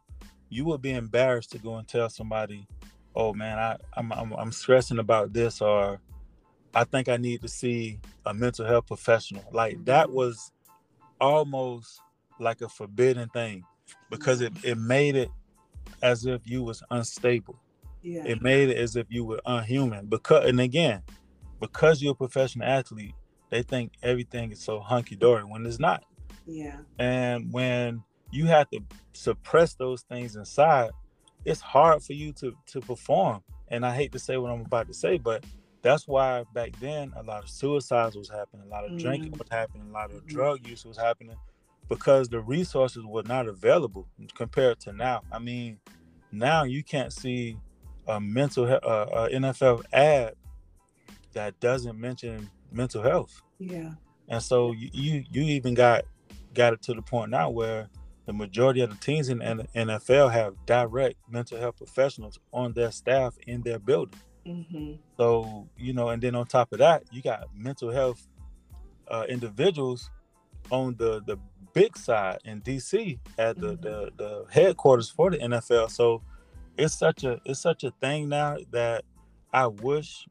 you 0.49 0.65
would 0.65 0.81
be 0.81 0.91
embarrassed 0.91 1.51
to 1.51 1.57
go 1.57 1.77
and 1.77 1.87
tell 1.87 2.09
somebody, 2.09 2.67
"Oh 3.15 3.33
man, 3.33 3.57
I 3.57 3.77
I'm 3.97 4.11
I'm, 4.13 4.33
I'm 4.33 4.51
stressing 4.51 4.99
about 4.99 5.33
this," 5.33 5.61
or 5.61 5.99
"I 6.73 6.83
think 6.83 7.09
I 7.09 7.17
need 7.17 7.41
to 7.41 7.47
see 7.47 7.99
a 8.25 8.33
mental 8.33 8.65
health 8.65 8.87
professional." 8.87 9.45
Like 9.51 9.83
that 9.85 10.07
mm-hmm. 10.07 10.15
was 10.15 10.51
almost 11.19 11.99
like 12.39 12.61
a 12.61 12.69
forbidden 12.69 13.27
thing 13.29 13.65
because 14.09 14.41
it, 14.41 14.53
it 14.63 14.77
made 14.77 15.15
it 15.15 15.29
as 16.01 16.25
if 16.25 16.41
you 16.45 16.63
was 16.63 16.83
unstable. 16.91 17.59
Yeah. 18.01 18.23
It 18.25 18.41
made 18.41 18.69
it 18.69 18.77
as 18.77 18.95
if 18.95 19.07
you 19.09 19.25
were 19.25 19.41
unhuman. 19.45 20.07
Because 20.07 20.47
and 20.47 20.59
again, 20.59 21.03
because 21.59 22.01
you're 22.01 22.13
a 22.13 22.15
professional 22.15 22.67
athlete, 22.67 23.13
they 23.49 23.61
think 23.61 23.93
everything 24.01 24.51
is 24.51 24.61
so 24.61 24.79
hunky 24.79 25.15
dory 25.15 25.43
when 25.43 25.65
it's 25.65 25.79
not. 25.79 26.03
Yeah. 26.45 26.77
And 26.97 27.51
when 27.51 28.03
you 28.31 28.45
have 28.45 28.69
to 28.69 28.79
suppress 29.13 29.73
those 29.73 30.03
things 30.03 30.35
inside, 30.35 30.91
it's 31.45 31.61
hard 31.61 32.03
for 32.03 32.13
you 32.13 32.31
to 32.33 32.53
to 32.67 32.81
perform. 32.81 33.41
And 33.69 33.85
I 33.85 33.93
hate 33.93 34.11
to 34.13 34.19
say 34.19 34.37
what 34.37 34.51
I'm 34.51 34.61
about 34.61 34.87
to 34.87 34.93
say, 34.93 35.17
but 35.17 35.43
that's 35.81 36.07
why 36.07 36.43
back 36.53 36.71
then 36.79 37.13
a 37.15 37.23
lot 37.23 37.43
of 37.43 37.49
suicides 37.49 38.15
was 38.15 38.29
happening, 38.29 38.65
a 38.65 38.69
lot 38.69 38.85
of 38.85 38.91
mm-hmm. 38.91 38.99
drinking 38.99 39.31
was 39.33 39.47
happening, 39.49 39.87
a 39.89 39.91
lot 39.91 40.11
of 40.11 40.17
mm-hmm. 40.17 40.27
drug 40.27 40.67
use 40.67 40.85
was 40.85 40.97
happening 40.97 41.35
because 41.89 42.29
the 42.29 42.39
resources 42.39 43.03
were 43.03 43.23
not 43.23 43.47
available 43.47 44.07
compared 44.35 44.79
to 44.81 44.93
now. 44.93 45.21
I 45.31 45.39
mean, 45.39 45.79
now 46.31 46.63
you 46.63 46.83
can't 46.83 47.11
see 47.11 47.57
a 48.07 48.21
mental 48.21 48.65
uh, 48.65 48.77
a 49.11 49.29
NFL 49.29 49.83
ad 49.91 50.35
that 51.33 51.59
doesn't 51.59 51.99
mention 51.99 52.49
mental 52.71 53.01
health. 53.01 53.41
Yeah. 53.59 53.93
And 54.27 54.41
so 54.41 54.71
you 54.71 54.89
you, 54.93 55.23
you 55.31 55.41
even 55.41 55.73
got 55.73 56.05
got 56.53 56.73
it 56.73 56.81
to 56.83 56.93
the 56.93 57.01
point 57.01 57.31
now 57.31 57.49
where 57.49 57.89
the 58.25 58.33
majority 58.33 58.81
of 58.81 58.91
the 58.91 58.95
teams 58.97 59.29
in 59.29 59.39
the 59.39 59.67
NFL 59.75 60.31
have 60.31 60.53
direct 60.67 61.15
mental 61.29 61.59
health 61.59 61.77
professionals 61.77 62.37
on 62.53 62.73
their 62.73 62.91
staff 62.91 63.35
in 63.47 63.61
their 63.63 63.79
building. 63.79 64.19
Mm-hmm. 64.45 64.93
So 65.17 65.67
you 65.75 65.93
know, 65.93 66.09
and 66.09 66.21
then 66.21 66.35
on 66.35 66.45
top 66.45 66.71
of 66.71 66.79
that, 66.79 67.03
you 67.11 67.23
got 67.23 67.47
mental 67.55 67.91
health 67.91 68.27
uh, 69.07 69.25
individuals 69.27 70.11
on 70.71 70.95
the 70.97 71.21
the 71.25 71.37
big 71.73 71.95
side 71.97 72.39
in 72.45 72.61
DC 72.61 73.19
at 73.37 73.59
the, 73.59 73.73
mm-hmm. 73.73 73.81
the 73.81 74.11
the 74.17 74.45
headquarters 74.49 75.09
for 75.09 75.31
the 75.31 75.37
NFL. 75.37 75.91
So 75.91 76.23
it's 76.77 76.93
such 76.97 77.23
a 77.23 77.39
it's 77.45 77.59
such 77.59 77.83
a 77.83 77.91
thing 77.91 78.29
now 78.29 78.57
that 78.71 79.03
I 79.53 79.67
wish 79.67 80.27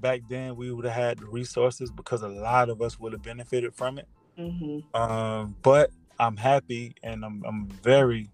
back 0.00 0.20
then 0.28 0.56
we 0.56 0.72
would 0.72 0.84
have 0.84 0.94
had 0.94 1.18
the 1.18 1.26
resources 1.26 1.90
because 1.90 2.22
a 2.22 2.28
lot 2.28 2.68
of 2.68 2.80
us 2.80 2.98
would 2.98 3.12
have 3.12 3.22
benefited 3.22 3.74
from 3.74 3.98
it. 3.98 4.08
Mm-hmm. 4.38 4.96
Um, 5.00 5.56
but 5.62 5.90
I'm 6.18 6.36
happy 6.36 6.94
and 7.02 7.24
I'm 7.24 7.42
I'm 7.44 7.68
very, 7.68 8.30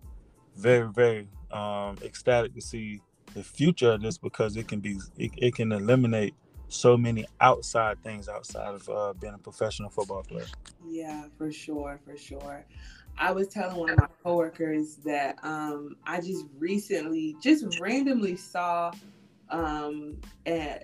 very, 0.56 0.88
very 0.88 1.28
um, 1.50 1.96
ecstatic 2.02 2.54
to 2.54 2.60
see 2.60 3.00
the 3.34 3.42
future 3.42 3.92
of 3.92 4.02
this 4.02 4.18
because 4.18 4.56
it 4.56 4.68
can 4.68 4.80
be 4.80 4.98
it, 5.18 5.30
it 5.36 5.54
can 5.54 5.72
eliminate 5.72 6.34
so 6.74 6.96
many 6.96 7.26
outside 7.40 8.02
things 8.02 8.28
outside 8.28 8.74
of 8.74 8.88
uh, 8.88 9.12
being 9.14 9.34
a 9.34 9.38
professional 9.38 9.90
football 9.90 10.22
player. 10.22 10.46
Yeah, 10.86 11.24
for 11.38 11.52
sure, 11.52 12.00
for 12.04 12.16
sure. 12.16 12.64
I 13.16 13.30
was 13.30 13.48
telling 13.48 13.76
one 13.76 13.90
of 13.90 13.98
my 13.98 14.08
coworkers 14.22 14.96
that 15.04 15.38
um, 15.42 15.96
I 16.06 16.20
just 16.20 16.46
recently, 16.58 17.36
just 17.40 17.78
randomly 17.80 18.36
saw 18.36 18.92
um, 19.50 20.16
an 20.46 20.80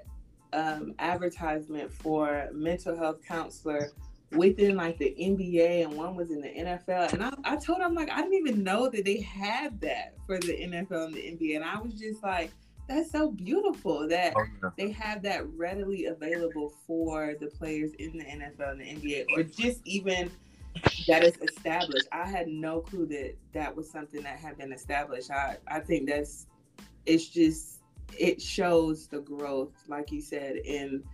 um, 0.52 0.94
advertisement 0.98 1.92
for 1.92 2.48
mental 2.52 2.96
health 2.96 3.24
counselor 3.26 3.90
within 4.32 4.76
like 4.76 4.96
the 4.98 5.14
NBA 5.18 5.84
and 5.84 5.96
one 5.96 6.14
was 6.14 6.30
in 6.30 6.40
the 6.40 6.48
NFL. 6.48 7.12
And 7.12 7.22
I, 7.24 7.32
I 7.44 7.56
told 7.56 7.80
him, 7.80 7.94
like, 7.94 8.10
I 8.10 8.22
didn't 8.22 8.34
even 8.34 8.62
know 8.62 8.88
that 8.88 9.04
they 9.04 9.20
had 9.20 9.80
that 9.80 10.14
for 10.26 10.38
the 10.38 10.52
NFL 10.52 11.06
and 11.06 11.14
the 11.14 11.20
NBA. 11.20 11.56
And 11.56 11.64
I 11.64 11.80
was 11.80 11.94
just 11.94 12.22
like, 12.22 12.52
that's 12.90 13.10
so 13.12 13.30
beautiful 13.30 14.08
that 14.08 14.34
oh, 14.36 14.44
yeah. 14.62 14.70
they 14.76 14.90
have 14.90 15.22
that 15.22 15.48
readily 15.50 16.06
available 16.06 16.74
for 16.86 17.34
the 17.40 17.46
players 17.46 17.92
in 17.94 18.18
the 18.18 18.24
NFL 18.24 18.72
and 18.72 18.80
the 18.80 18.84
NBA, 18.84 19.26
or 19.36 19.44
just 19.44 19.80
even 19.84 20.30
that 21.06 21.22
is 21.22 21.36
established. 21.38 22.08
I 22.10 22.28
had 22.28 22.48
no 22.48 22.80
clue 22.80 23.06
that 23.06 23.36
that 23.52 23.74
was 23.74 23.88
something 23.88 24.22
that 24.24 24.38
had 24.38 24.58
been 24.58 24.72
established. 24.72 25.30
I, 25.30 25.58
I 25.68 25.78
think 25.80 26.08
that's 26.08 26.46
it's 27.06 27.28
just 27.28 27.80
it 28.18 28.42
shows 28.42 29.06
the 29.06 29.20
growth, 29.20 29.72
like 29.86 30.10
you 30.10 30.20
said, 30.20 30.56
in 30.56 31.04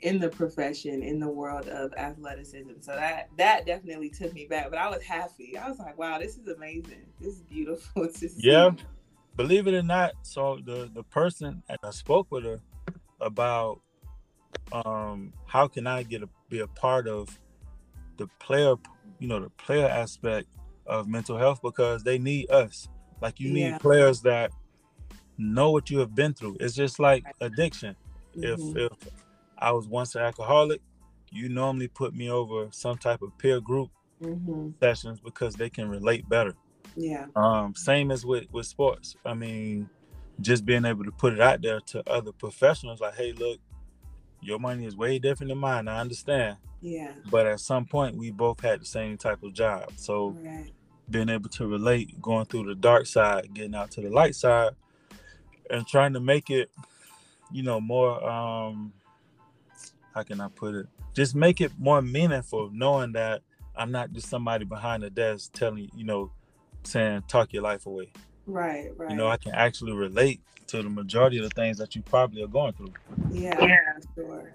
in 0.00 0.18
the 0.18 0.28
profession, 0.28 1.04
in 1.04 1.20
the 1.20 1.28
world 1.28 1.68
of 1.68 1.92
athleticism. 1.94 2.80
So 2.80 2.96
that 2.96 3.28
that 3.38 3.64
definitely 3.64 4.10
took 4.10 4.32
me 4.34 4.46
back. 4.46 4.70
But 4.70 4.80
I 4.80 4.90
was 4.90 5.02
happy. 5.04 5.56
I 5.56 5.68
was 5.68 5.78
like, 5.78 5.96
wow, 5.96 6.18
this 6.18 6.36
is 6.36 6.48
amazing. 6.48 7.06
This 7.20 7.34
is 7.34 7.42
beautiful. 7.42 8.08
yeah. 8.38 8.70
Believe 9.36 9.66
it 9.66 9.74
or 9.74 9.82
not, 9.82 10.12
so 10.22 10.58
the 10.64 10.90
the 10.94 11.02
person 11.04 11.62
I 11.68 11.90
spoke 11.90 12.30
with 12.30 12.44
her 12.44 12.60
about 13.20 13.80
um 14.72 15.32
how 15.46 15.68
can 15.68 15.86
I 15.86 16.02
get 16.02 16.22
a 16.22 16.28
be 16.48 16.60
a 16.60 16.66
part 16.66 17.08
of 17.08 17.38
the 18.18 18.26
player, 18.38 18.74
you 19.18 19.28
know, 19.28 19.40
the 19.40 19.50
player 19.50 19.88
aspect 19.88 20.48
of 20.86 21.08
mental 21.08 21.38
health 21.38 21.60
because 21.62 22.02
they 22.02 22.18
need 22.18 22.50
us. 22.50 22.88
Like 23.20 23.40
you 23.40 23.50
yeah. 23.52 23.72
need 23.72 23.80
players 23.80 24.20
that 24.22 24.50
know 25.38 25.70
what 25.70 25.90
you 25.90 25.98
have 26.00 26.14
been 26.14 26.34
through. 26.34 26.56
It's 26.60 26.74
just 26.74 26.98
like 26.98 27.24
addiction. 27.40 27.96
Mm-hmm. 28.36 28.76
If 28.76 28.92
if 28.92 29.08
I 29.58 29.72
was 29.72 29.86
once 29.86 30.14
an 30.14 30.22
alcoholic, 30.22 30.80
you 31.30 31.48
normally 31.48 31.88
put 31.88 32.14
me 32.14 32.30
over 32.30 32.68
some 32.70 32.98
type 32.98 33.22
of 33.22 33.36
peer 33.38 33.60
group 33.60 33.90
mm-hmm. 34.22 34.70
sessions 34.80 35.20
because 35.20 35.54
they 35.54 35.70
can 35.70 35.88
relate 35.88 36.28
better. 36.28 36.54
Yeah. 36.96 37.26
Um, 37.36 37.74
same 37.74 38.10
as 38.10 38.24
with 38.24 38.46
with 38.52 38.66
sports. 38.66 39.16
I 39.24 39.34
mean, 39.34 39.88
just 40.40 40.64
being 40.64 40.84
able 40.84 41.04
to 41.04 41.12
put 41.12 41.32
it 41.32 41.40
out 41.40 41.62
there 41.62 41.80
to 41.80 42.08
other 42.08 42.32
professionals, 42.32 43.00
like, 43.00 43.14
hey, 43.14 43.32
look, 43.32 43.58
your 44.40 44.58
money 44.58 44.86
is 44.86 44.96
way 44.96 45.18
different 45.18 45.50
than 45.50 45.58
mine. 45.58 45.88
I 45.88 46.00
understand. 46.00 46.56
Yeah. 46.80 47.12
But 47.30 47.46
at 47.46 47.60
some 47.60 47.84
point, 47.84 48.16
we 48.16 48.30
both 48.30 48.60
had 48.60 48.80
the 48.80 48.86
same 48.86 49.16
type 49.16 49.42
of 49.42 49.54
job, 49.54 49.92
so 49.96 50.36
right. 50.42 50.70
being 51.08 51.28
able 51.28 51.48
to 51.50 51.66
relate, 51.66 52.20
going 52.20 52.46
through 52.46 52.66
the 52.66 52.74
dark 52.74 53.06
side, 53.06 53.54
getting 53.54 53.74
out 53.74 53.90
to 53.92 54.00
the 54.00 54.10
light 54.10 54.34
side, 54.34 54.72
and 55.70 55.86
trying 55.86 56.12
to 56.14 56.20
make 56.20 56.50
it, 56.50 56.70
you 57.52 57.62
know, 57.62 57.80
more. 57.80 58.22
um 58.28 58.92
how 60.14 60.22
can 60.22 60.40
I 60.40 60.48
put 60.48 60.74
it? 60.74 60.86
Just 61.14 61.34
make 61.34 61.60
it 61.60 61.72
more 61.78 62.02
meaningful, 62.02 62.70
knowing 62.72 63.12
that 63.12 63.42
I'm 63.74 63.90
not 63.90 64.12
just 64.12 64.28
somebody 64.28 64.64
behind 64.64 65.02
the 65.02 65.10
desk 65.10 65.52
telling 65.52 65.90
you 65.94 66.04
know, 66.04 66.30
saying 66.84 67.24
talk 67.28 67.52
your 67.52 67.62
life 67.62 67.86
away. 67.86 68.12
Right, 68.46 68.90
right. 68.96 69.10
You 69.10 69.16
know, 69.16 69.28
I 69.28 69.36
can 69.36 69.54
actually 69.54 69.92
relate 69.92 70.40
to 70.68 70.82
the 70.82 70.88
majority 70.88 71.38
of 71.38 71.44
the 71.44 71.50
things 71.50 71.78
that 71.78 71.94
you 71.94 72.02
probably 72.02 72.42
are 72.42 72.48
going 72.48 72.72
through. 72.72 72.92
Yeah, 73.30 73.56
yeah. 73.60 73.76
sure. 74.14 74.54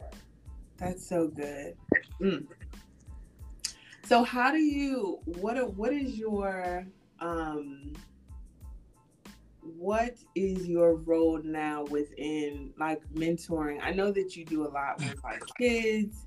That's 0.78 1.08
so 1.08 1.28
good. 1.28 1.76
Mm. 2.22 2.48
So 4.06 4.24
how 4.24 4.52
do 4.52 4.58
you 4.58 5.20
what 5.26 5.74
what 5.76 5.92
is 5.92 6.18
your 6.18 6.86
um 7.20 7.94
what 9.62 10.16
is 10.34 10.68
your 10.68 10.96
role 10.96 11.42
now 11.44 11.84
within 11.86 12.74
like 12.80 13.02
mentoring? 13.14 13.80
I 13.82 13.92
know 13.92 14.12
that 14.12 14.36
you 14.36 14.46
do 14.46 14.66
a 14.66 14.70
lot 14.70 15.00
with 15.00 15.22
like 15.24 15.44
kids 15.58 16.26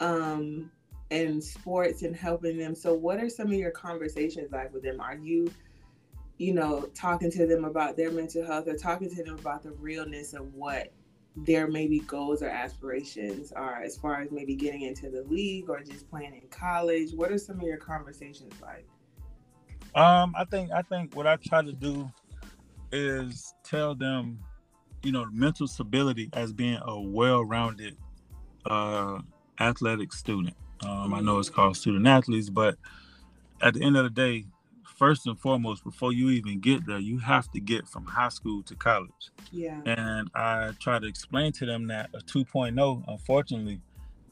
um 0.00 0.70
and 1.10 1.42
sports 1.42 2.02
and 2.02 2.14
helping 2.14 2.58
them. 2.58 2.74
So 2.74 2.94
what 2.94 3.18
are 3.20 3.28
some 3.28 3.48
of 3.48 3.54
your 3.54 3.70
conversations 3.70 4.52
like 4.52 4.72
with 4.72 4.82
them? 4.82 5.00
Are 5.00 5.16
you 5.16 5.50
you 6.38 6.52
know, 6.52 6.88
talking 6.94 7.30
to 7.30 7.46
them 7.46 7.64
about 7.64 7.96
their 7.96 8.10
mental 8.10 8.44
health 8.44 8.66
or 8.66 8.74
talking 8.74 9.08
to 9.08 9.22
them 9.22 9.38
about 9.38 9.62
the 9.62 9.70
realness 9.72 10.34
of 10.34 10.52
what 10.54 10.92
their 11.36 11.66
maybe 11.66 12.00
goals 12.00 12.42
or 12.42 12.48
aspirations 12.48 13.52
are 13.52 13.82
as 13.82 13.96
far 13.96 14.20
as 14.20 14.30
maybe 14.30 14.54
getting 14.54 14.82
into 14.82 15.10
the 15.10 15.22
league 15.22 15.68
or 15.68 15.80
just 15.80 16.08
playing 16.08 16.34
in 16.34 16.48
college? 16.48 17.12
What 17.14 17.30
are 17.30 17.38
some 17.38 17.60
of 17.60 17.62
your 17.62 17.76
conversations 17.76 18.52
like? 18.60 18.86
Um, 19.94 20.34
I 20.36 20.44
think 20.44 20.72
I 20.72 20.82
think 20.82 21.14
what 21.14 21.26
I 21.26 21.36
try 21.36 21.62
to 21.62 21.72
do 21.72 22.10
is 22.90 23.54
tell 23.62 23.94
them, 23.94 24.40
you 25.04 25.12
know, 25.12 25.26
mental 25.32 25.68
stability 25.68 26.30
as 26.32 26.52
being 26.52 26.78
a 26.82 27.00
well-rounded 27.00 27.96
uh, 28.66 29.20
athletic 29.60 30.12
student. 30.12 30.56
Um, 30.84 31.14
I 31.14 31.20
know 31.20 31.38
it's 31.38 31.50
called 31.50 31.76
student 31.76 32.06
athletes, 32.06 32.50
but 32.50 32.76
at 33.60 33.74
the 33.74 33.82
end 33.82 33.96
of 33.96 34.04
the 34.04 34.10
day, 34.10 34.46
first 34.96 35.26
and 35.26 35.38
foremost, 35.38 35.84
before 35.84 36.12
you 36.12 36.30
even 36.30 36.60
get 36.60 36.86
there, 36.86 36.98
you 36.98 37.18
have 37.18 37.50
to 37.52 37.60
get 37.60 37.88
from 37.88 38.04
high 38.04 38.28
school 38.28 38.62
to 38.64 38.74
college. 38.74 39.30
Yeah. 39.50 39.80
And 39.86 40.30
I 40.34 40.72
try 40.80 40.98
to 40.98 41.06
explain 41.06 41.52
to 41.52 41.66
them 41.66 41.88
that 41.88 42.10
a 42.14 42.18
2.0, 42.18 43.04
unfortunately, 43.08 43.80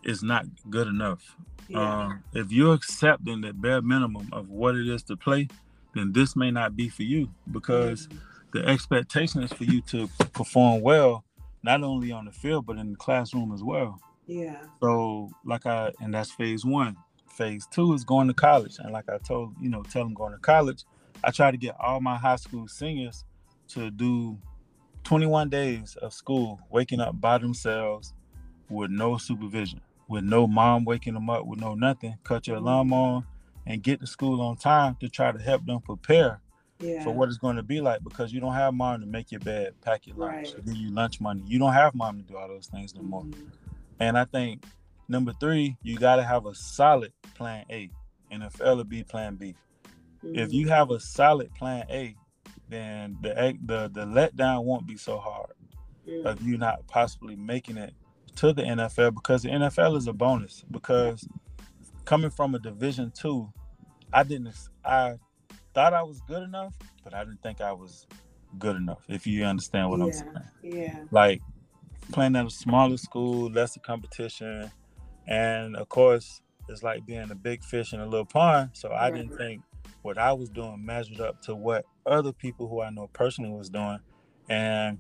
is 0.03 0.23
not 0.23 0.47
good 0.71 0.89
enough. 0.89 1.37
Yeah. 1.69 2.05
Um, 2.05 2.25
if 2.35 2.53
you're 2.53 2.75
accepting 2.75 3.41
the 3.41 3.53
bare 3.53 3.83
minimum 3.83 4.29
of 4.33 4.51
what 4.51 4.77
it 4.77 4.89
is 4.89 5.03
to 5.05 5.17
play, 5.17 5.49
then 5.95 6.13
this 6.13 6.37
may 6.37 6.51
not 6.51 6.77
be 6.77 6.89
for 6.89 7.03
you 7.03 7.31
because. 7.51 8.07
Mm-hmm 8.07 8.19
the 8.53 8.67
expectation 8.67 9.43
is 9.43 9.53
for 9.53 9.65
you 9.65 9.81
to 9.81 10.09
perform 10.33 10.83
well, 10.83 11.25
not 11.63 11.83
only 11.83 12.13
on 12.13 12.27
the 12.27 12.33
field 12.33 12.67
but 12.67 12.77
in 12.77 12.93
the 12.93 12.97
classroom 12.97 13.53
as 13.53 13.63
well. 13.63 13.99
Yeah. 14.27 14.59
So 14.81 15.31
like 15.45 15.67
I 15.67 15.93
and 16.01 16.15
that's 16.15 16.31
phase 16.31 16.65
one. 16.65 16.97
Phase 17.29 17.67
two 17.71 17.95
is 17.95 18.05
going 18.05 18.29
to 18.29 18.35
college, 18.35 18.77
and 18.79 18.93
like 18.93 19.09
I 19.09 19.19
told 19.19 19.55
you 19.61 19.69
know, 19.69 19.83
tell 19.83 20.05
them 20.05 20.15
going 20.15 20.33
to 20.33 20.39
college. 20.39 20.85
I 21.25 21.31
try 21.31 21.51
to 21.51 21.57
get 21.57 21.77
all 21.81 22.01
my 22.01 22.17
high 22.17 22.37
school 22.37 22.69
seniors 22.69 23.25
to 23.69 23.91
do 23.91 24.39
21 25.05 25.49
days 25.49 25.97
of 26.03 26.13
school, 26.13 26.61
waking 26.71 27.01
up 27.01 27.21
by 27.21 27.39
themselves 27.39 28.13
with 28.69 28.91
no 28.91 29.17
supervision, 29.19 29.81
with 30.09 30.25
no 30.25 30.47
mom 30.47 30.85
waking 30.85 31.15
them 31.15 31.31
up, 31.31 31.47
with 31.47 31.61
no 31.61 31.75
nothing. 31.75 32.17
Cut 32.25 32.47
your 32.47 32.57
alarm 32.57 32.89
mm-hmm. 32.89 32.95
on 32.95 33.27
and 33.67 33.83
get 33.83 34.01
to 34.01 34.07
school 34.07 34.41
on 34.41 34.57
time 34.57 34.97
to 35.01 35.09
try 35.09 35.33
to 35.33 35.39
help 35.39 35.65
them 35.65 35.81
prepare 35.81 36.41
yeah. 36.81 37.03
for 37.05 37.13
what 37.13 37.29
it's 37.29 37.39
going 37.39 37.57
to 37.57 37.63
be 37.63 37.81
like 37.81 38.03
because 38.03 38.33
you 38.33 38.41
don't 38.41 38.55
have 38.55 38.75
mom 38.75 39.01
to 39.01 39.07
make 39.07 39.31
your 39.31 39.41
bed, 39.41 39.75
pack 39.83 40.07
your 40.07 40.17
lunch, 40.17 40.55
right. 40.55 40.67
give 40.67 40.77
you 40.77 40.91
lunch 40.91 41.21
money. 41.21 41.43
You 41.47 41.59
don't 41.59 41.73
have 41.73 41.95
mom 41.95 42.19
to 42.19 42.23
do 42.23 42.37
all 42.37 42.49
those 42.49 42.67
things 42.67 42.95
no 42.95 43.03
more. 43.03 43.23
Mm-hmm. 43.23 43.49
And 44.03 44.19
I 44.19 44.25
think 44.25 44.65
number 45.09 45.33
three, 45.39 45.77
you 45.83 45.97
got 45.97 46.17
to 46.17 46.25
have 46.25 46.47
a 46.47 46.55
solid 46.57 47.13
plan 47.35 47.65
A. 47.71 47.89
and 48.33 48.43
NFL 48.43 48.77
will 48.77 48.85
be 48.85 49.05
plan 49.05 49.37
B. 49.37 49.55
Mm-hmm. 50.25 50.39
If 50.39 50.53
you 50.53 50.69
have 50.69 50.91
a 50.91 50.99
solid 50.99 51.55
plan 51.55 51.87
A, 51.89 52.17
then 52.69 53.17
the 53.23 53.57
the 53.65 53.91
the 53.93 54.05
letdown 54.05 54.65
won't 54.65 54.89
be 54.89 54.97
so 54.97 55.19
hard 55.19 55.53
mm-hmm. 56.09 56.27
of 56.27 56.43
you 56.43 56.59
not 56.59 56.85
possibly 56.89 57.37
making 57.37 57.77
it 57.77 57.95
to 58.37 58.53
the 58.53 58.63
NFL 58.63 59.15
because 59.15 59.45
the 59.45 59.51
NFL 59.51 59.97
is 59.97 60.09
a 60.09 60.13
bonus 60.13 60.65
because 60.73 61.29
coming 62.05 62.31
from 62.31 62.57
a 62.57 62.59
division 62.59 63.13
two, 63.17 63.49
I 64.13 64.25
didn't 64.25 64.53
I 64.85 65.15
thought 65.75 65.95
I 65.95 66.03
was 66.03 66.21
good 66.27 66.43
enough, 66.43 66.75
but 67.05 67.15
I 67.15 67.23
didn't 67.23 67.43
think 67.43 67.61
I 67.61 67.73
was 67.73 68.09
good 68.59 68.75
enough. 68.75 69.05
If 69.09 69.29
you 69.29 69.45
understand 69.45 69.91
what 69.91 70.01
yeah, 70.01 70.05
I'm 70.05 70.13
saying. 70.13 70.35
Yeah. 70.65 71.05
Like 71.13 71.41
playing 72.11 72.37
at 72.37 72.47
a 72.47 72.51
smaller 72.51 72.97
school, 72.97 73.51
lesser 73.51 73.81
competition, 73.81 74.71
and 75.27 75.77
of 75.77 75.89
course, 75.89 76.43
it's 76.69 76.83
like 76.83 77.07
being 77.07 77.31
a 77.31 77.35
big 77.35 77.63
fish 77.63 77.93
in 77.93 78.01
a 78.01 78.07
little 78.07 78.27
pond. 78.27 78.71
So 78.73 78.91
I 78.91 79.11
right. 79.11 79.15
didn't 79.15 79.37
think 79.37 79.63
what 80.03 80.19
I 80.19 80.33
was 80.33 80.51
doing 80.51 80.85
measured 80.85 81.21
up 81.21 81.43
to 81.43 81.55
what 81.55 81.85
other 82.07 82.33
people 82.33 82.69
who 82.69 82.81
I 82.83 82.91
know 82.91 83.09
personally 83.13 83.51
was 83.51 83.69
doing, 83.69 83.99
and 84.49 84.99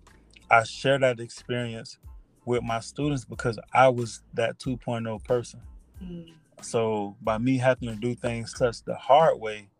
I 0.50 0.64
share 0.64 0.99
that 0.99 1.21
experience 1.21 1.99
with 2.44 2.62
my 2.62 2.80
students 2.80 3.25
because 3.25 3.59
I 3.73 3.88
was 3.88 4.23
that 4.35 4.59
2.0 4.59 5.25
person. 5.25 5.61
Mm. 6.02 6.32
So 6.61 7.16
by 7.21 7.38
me 7.38 7.59
having 7.59 7.88
to 7.88 7.97
do 7.97 8.14
things 8.14 8.54
such 8.56 8.82
the 8.85 8.94
hard 8.94 9.40
way, 9.40 9.71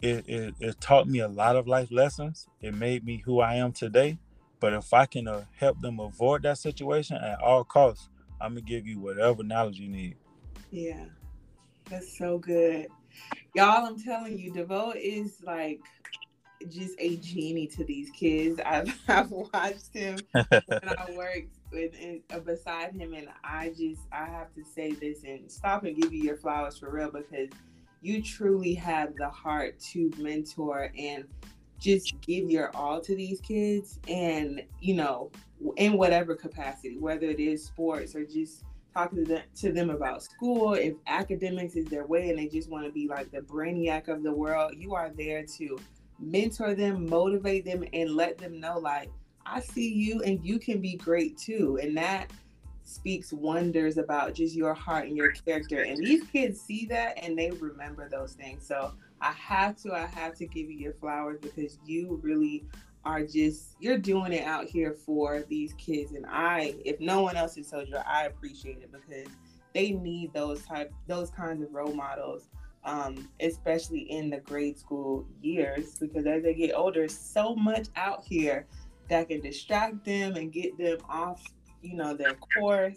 it, 0.00 0.28
it, 0.28 0.54
it 0.60 0.80
taught 0.80 1.08
me 1.08 1.20
a 1.20 1.28
lot 1.28 1.56
of 1.56 1.66
life 1.66 1.90
lessons. 1.90 2.46
It 2.60 2.74
made 2.74 3.04
me 3.04 3.22
who 3.24 3.40
I 3.40 3.54
am 3.54 3.72
today. 3.72 4.18
But 4.64 4.72
if 4.72 4.94
I 4.94 5.04
can 5.04 5.28
uh, 5.28 5.44
help 5.58 5.78
them 5.82 6.00
avoid 6.00 6.44
that 6.44 6.56
situation 6.56 7.18
at 7.18 7.38
all 7.42 7.64
costs, 7.64 8.08
I'm 8.40 8.52
gonna 8.52 8.62
give 8.62 8.86
you 8.86 8.98
whatever 8.98 9.42
knowledge 9.42 9.78
you 9.78 9.90
need. 9.90 10.16
Yeah, 10.70 11.04
that's 11.90 12.16
so 12.16 12.38
good, 12.38 12.86
y'all. 13.54 13.84
I'm 13.84 14.02
telling 14.02 14.38
you, 14.38 14.54
DeVoe 14.54 14.94
is 14.96 15.42
like 15.44 15.82
just 16.70 16.94
a 16.98 17.16
genie 17.18 17.66
to 17.76 17.84
these 17.84 18.08
kids. 18.12 18.58
I've, 18.64 18.98
I've 19.06 19.30
watched 19.30 19.92
him 19.92 20.16
when 20.32 20.48
I 20.82 21.14
worked 21.14 21.58
with 21.70 21.92
and, 22.00 22.22
uh, 22.32 22.38
beside 22.38 22.94
him, 22.94 23.12
and 23.12 23.28
I 23.44 23.68
just 23.68 24.00
I 24.12 24.24
have 24.24 24.54
to 24.54 24.64
say 24.64 24.92
this 24.92 25.24
and 25.24 25.52
stop 25.52 25.84
and 25.84 25.94
give 25.94 26.10
you 26.10 26.22
your 26.22 26.38
flowers 26.38 26.78
for 26.78 26.90
real 26.90 27.10
because 27.10 27.50
you 28.00 28.22
truly 28.22 28.72
have 28.72 29.14
the 29.16 29.28
heart 29.28 29.78
to 29.92 30.10
mentor 30.16 30.90
and 30.98 31.26
just 31.84 32.18
give 32.22 32.50
your 32.50 32.74
all 32.74 32.98
to 32.98 33.14
these 33.14 33.40
kids 33.40 34.00
and 34.08 34.64
you 34.80 34.94
know 34.94 35.30
in 35.76 35.98
whatever 35.98 36.34
capacity 36.34 36.96
whether 36.98 37.26
it 37.26 37.38
is 37.38 37.64
sports 37.64 38.14
or 38.14 38.24
just 38.24 38.64
talking 38.94 39.24
to 39.24 39.34
them, 39.34 39.42
to 39.54 39.70
them 39.70 39.90
about 39.90 40.22
school 40.22 40.72
if 40.72 40.94
academics 41.06 41.76
is 41.76 41.84
their 41.86 42.06
way 42.06 42.30
and 42.30 42.38
they 42.38 42.48
just 42.48 42.70
want 42.70 42.86
to 42.86 42.90
be 42.90 43.06
like 43.06 43.30
the 43.30 43.40
brainiac 43.40 44.08
of 44.08 44.22
the 44.22 44.32
world 44.32 44.72
you 44.76 44.94
are 44.94 45.10
there 45.10 45.44
to 45.44 45.78
mentor 46.18 46.74
them 46.74 47.06
motivate 47.06 47.66
them 47.66 47.84
and 47.92 48.16
let 48.16 48.38
them 48.38 48.58
know 48.58 48.78
like 48.78 49.10
i 49.44 49.60
see 49.60 49.92
you 49.92 50.22
and 50.22 50.42
you 50.44 50.58
can 50.58 50.80
be 50.80 50.96
great 50.96 51.36
too 51.36 51.78
and 51.82 51.94
that 51.94 52.30
speaks 52.84 53.32
wonders 53.32 53.98
about 53.98 54.34
just 54.34 54.54
your 54.54 54.74
heart 54.74 55.06
and 55.06 55.16
your 55.16 55.32
character. 55.32 55.82
And 55.82 55.96
these 55.96 56.22
kids 56.24 56.60
see 56.60 56.86
that 56.86 57.18
and 57.22 57.36
they 57.36 57.50
remember 57.50 58.08
those 58.10 58.34
things. 58.34 58.66
So 58.66 58.92
I 59.24 59.32
have 59.32 59.76
to, 59.82 59.92
I 59.92 60.06
have 60.06 60.34
to 60.36 60.46
give 60.46 60.70
you 60.70 60.78
your 60.78 60.92
flowers 60.94 61.38
because 61.40 61.78
you 61.84 62.20
really 62.22 62.64
are 63.04 63.22
just 63.22 63.76
you're 63.80 63.98
doing 63.98 64.32
it 64.32 64.44
out 64.44 64.66
here 64.66 64.92
for 64.92 65.42
these 65.48 65.74
kids. 65.74 66.12
And 66.12 66.24
I 66.26 66.74
if 66.84 67.00
no 67.00 67.22
one 67.22 67.36
else 67.36 67.56
has 67.56 67.70
told 67.70 67.88
you 67.88 67.96
I 67.96 68.24
appreciate 68.24 68.78
it 68.78 68.92
because 68.92 69.32
they 69.74 69.92
need 69.92 70.32
those 70.32 70.64
type 70.64 70.92
those 71.06 71.30
kinds 71.30 71.62
of 71.62 71.74
role 71.74 71.94
models 71.94 72.48
um, 72.84 73.30
especially 73.40 74.00
in 74.10 74.28
the 74.28 74.38
grade 74.38 74.78
school 74.78 75.26
years 75.40 75.98
because 75.98 76.26
as 76.26 76.42
they 76.42 76.54
get 76.54 76.74
older 76.74 77.08
so 77.08 77.54
much 77.56 77.88
out 77.96 78.22
here 78.24 78.66
that 79.08 79.28
can 79.28 79.40
distract 79.40 80.04
them 80.04 80.36
and 80.36 80.52
get 80.52 80.76
them 80.78 80.98
off 81.08 81.42
you 81.84 81.94
know, 81.94 82.14
their 82.14 82.34
course 82.34 82.96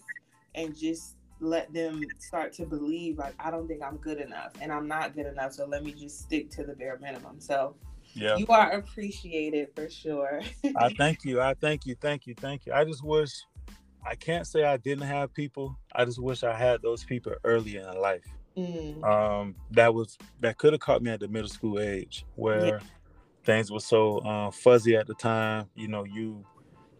and 0.55 0.75
just 0.75 1.16
let 1.39 1.71
them 1.73 2.03
start 2.19 2.51
to 2.53 2.65
believe 2.65 3.17
like 3.17 3.35
I 3.39 3.51
don't 3.51 3.67
think 3.67 3.83
I'm 3.83 3.97
good 3.97 4.19
enough 4.19 4.53
and 4.61 4.71
I'm 4.71 4.87
not 4.87 5.15
good 5.15 5.27
enough. 5.27 5.53
So 5.53 5.65
let 5.65 5.83
me 5.83 5.91
just 5.91 6.21
stick 6.21 6.49
to 6.51 6.63
the 6.63 6.73
bare 6.73 6.97
minimum. 6.99 7.39
So 7.39 7.75
yeah. 8.13 8.35
you 8.37 8.47
are 8.47 8.71
appreciated 8.71 9.69
for 9.75 9.89
sure. 9.89 10.41
I 10.75 10.89
thank 10.97 11.23
you. 11.23 11.41
I 11.41 11.53
thank 11.53 11.85
you. 11.85 11.95
Thank 11.99 12.27
you. 12.27 12.35
Thank 12.35 12.65
you. 12.65 12.73
I 12.73 12.83
just 12.83 13.03
wish 13.03 13.31
I 14.05 14.15
can't 14.15 14.47
say 14.47 14.63
I 14.63 14.77
didn't 14.77 15.07
have 15.07 15.33
people. 15.33 15.77
I 15.93 16.05
just 16.05 16.21
wish 16.21 16.43
I 16.43 16.55
had 16.55 16.81
those 16.81 17.03
people 17.03 17.33
early 17.43 17.77
in 17.77 18.01
life. 18.01 18.25
Mm. 18.57 19.03
Um, 19.03 19.55
that 19.71 19.93
was 19.93 20.17
that 20.39 20.57
could 20.57 20.73
have 20.73 20.79
caught 20.79 21.03
me 21.03 21.11
at 21.11 21.19
the 21.19 21.27
middle 21.27 21.49
school 21.49 21.79
age 21.79 22.25
where 22.35 22.65
yeah. 22.65 22.79
things 23.43 23.71
were 23.71 23.79
so 23.79 24.17
uh, 24.19 24.49
fuzzy 24.49 24.95
at 24.95 25.05
the 25.05 25.13
time. 25.13 25.69
You 25.75 25.87
know, 25.87 26.03
you 26.05 26.43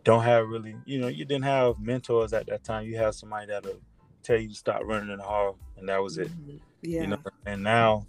don't 0.03 0.23
have 0.23 0.47
really, 0.47 0.75
you 0.85 0.99
know, 0.99 1.07
you 1.07 1.25
didn't 1.25 1.45
have 1.45 1.79
mentors 1.79 2.33
at 2.33 2.45
that 2.47 2.63
time. 2.63 2.85
You 2.85 2.97
have 2.97 3.15
somebody 3.15 3.47
that'll 3.47 3.81
tell 4.27 4.41
you 4.41 4.49
to 4.49 4.55
stop 4.55 4.81
running 4.83 5.09
in 5.09 5.17
the 5.17 5.23
hall, 5.23 5.57
and 5.77 5.87
that 5.89 6.01
was 6.01 6.17
it. 6.17 6.29
Mm-hmm. 6.29 6.57
Yeah. 6.81 7.01
You 7.01 7.07
know, 7.07 7.19
and 7.45 7.63
now, 7.63 8.05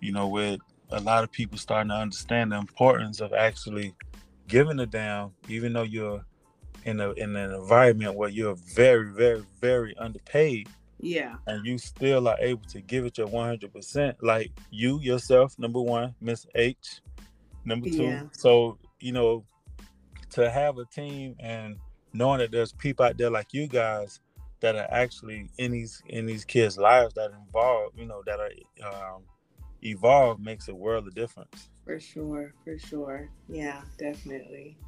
you 0.00 0.12
know, 0.12 0.28
with 0.28 0.60
a 0.90 1.00
lot 1.00 1.24
of 1.24 1.32
people 1.32 1.58
starting 1.58 1.88
to 1.88 1.96
understand 1.96 2.52
the 2.52 2.56
importance 2.56 3.20
of 3.20 3.32
actually 3.32 3.94
giving 4.46 4.78
a 4.80 4.86
damn, 4.86 5.32
even 5.48 5.72
though 5.72 5.82
you're 5.82 6.24
in 6.84 7.00
a 7.00 7.10
in 7.12 7.34
an 7.34 7.52
environment 7.52 8.14
where 8.14 8.28
you're 8.28 8.56
very, 8.74 9.10
very, 9.10 9.44
very 9.60 9.96
underpaid. 9.96 10.68
Yeah. 11.00 11.34
And 11.46 11.66
you 11.66 11.76
still 11.78 12.28
are 12.28 12.38
able 12.40 12.64
to 12.68 12.80
give 12.80 13.04
it 13.04 13.18
your 13.18 13.26
100%. 13.28 14.14
Like 14.22 14.52
you 14.70 15.00
yourself, 15.00 15.58
number 15.58 15.80
one, 15.80 16.14
Miss 16.20 16.46
H, 16.54 17.00
number 17.64 17.90
two. 17.90 18.04
Yeah. 18.04 18.22
So, 18.32 18.78
you 19.00 19.12
know, 19.12 19.44
to 20.30 20.50
have 20.50 20.78
a 20.78 20.84
team 20.86 21.36
and 21.40 21.76
knowing 22.12 22.38
that 22.38 22.52
there's 22.52 22.72
people 22.72 23.04
out 23.04 23.18
there 23.18 23.30
like 23.30 23.52
you 23.52 23.66
guys 23.66 24.20
that 24.64 24.76
are 24.76 24.88
actually 24.90 25.50
in 25.58 25.72
these 25.72 26.02
in 26.06 26.24
these 26.24 26.42
kids' 26.42 26.78
lives 26.78 27.12
that 27.14 27.30
involve, 27.32 27.92
you 27.94 28.06
know, 28.06 28.22
that 28.24 28.40
are 28.40 29.14
um, 29.14 29.24
evolve 29.82 30.40
makes 30.40 30.68
a 30.68 30.74
world 30.74 31.06
of 31.06 31.14
difference. 31.14 31.68
For 31.84 32.00
sure, 32.00 32.54
for 32.64 32.78
sure. 32.78 33.28
Yeah, 33.46 33.82
definitely. 33.98 34.78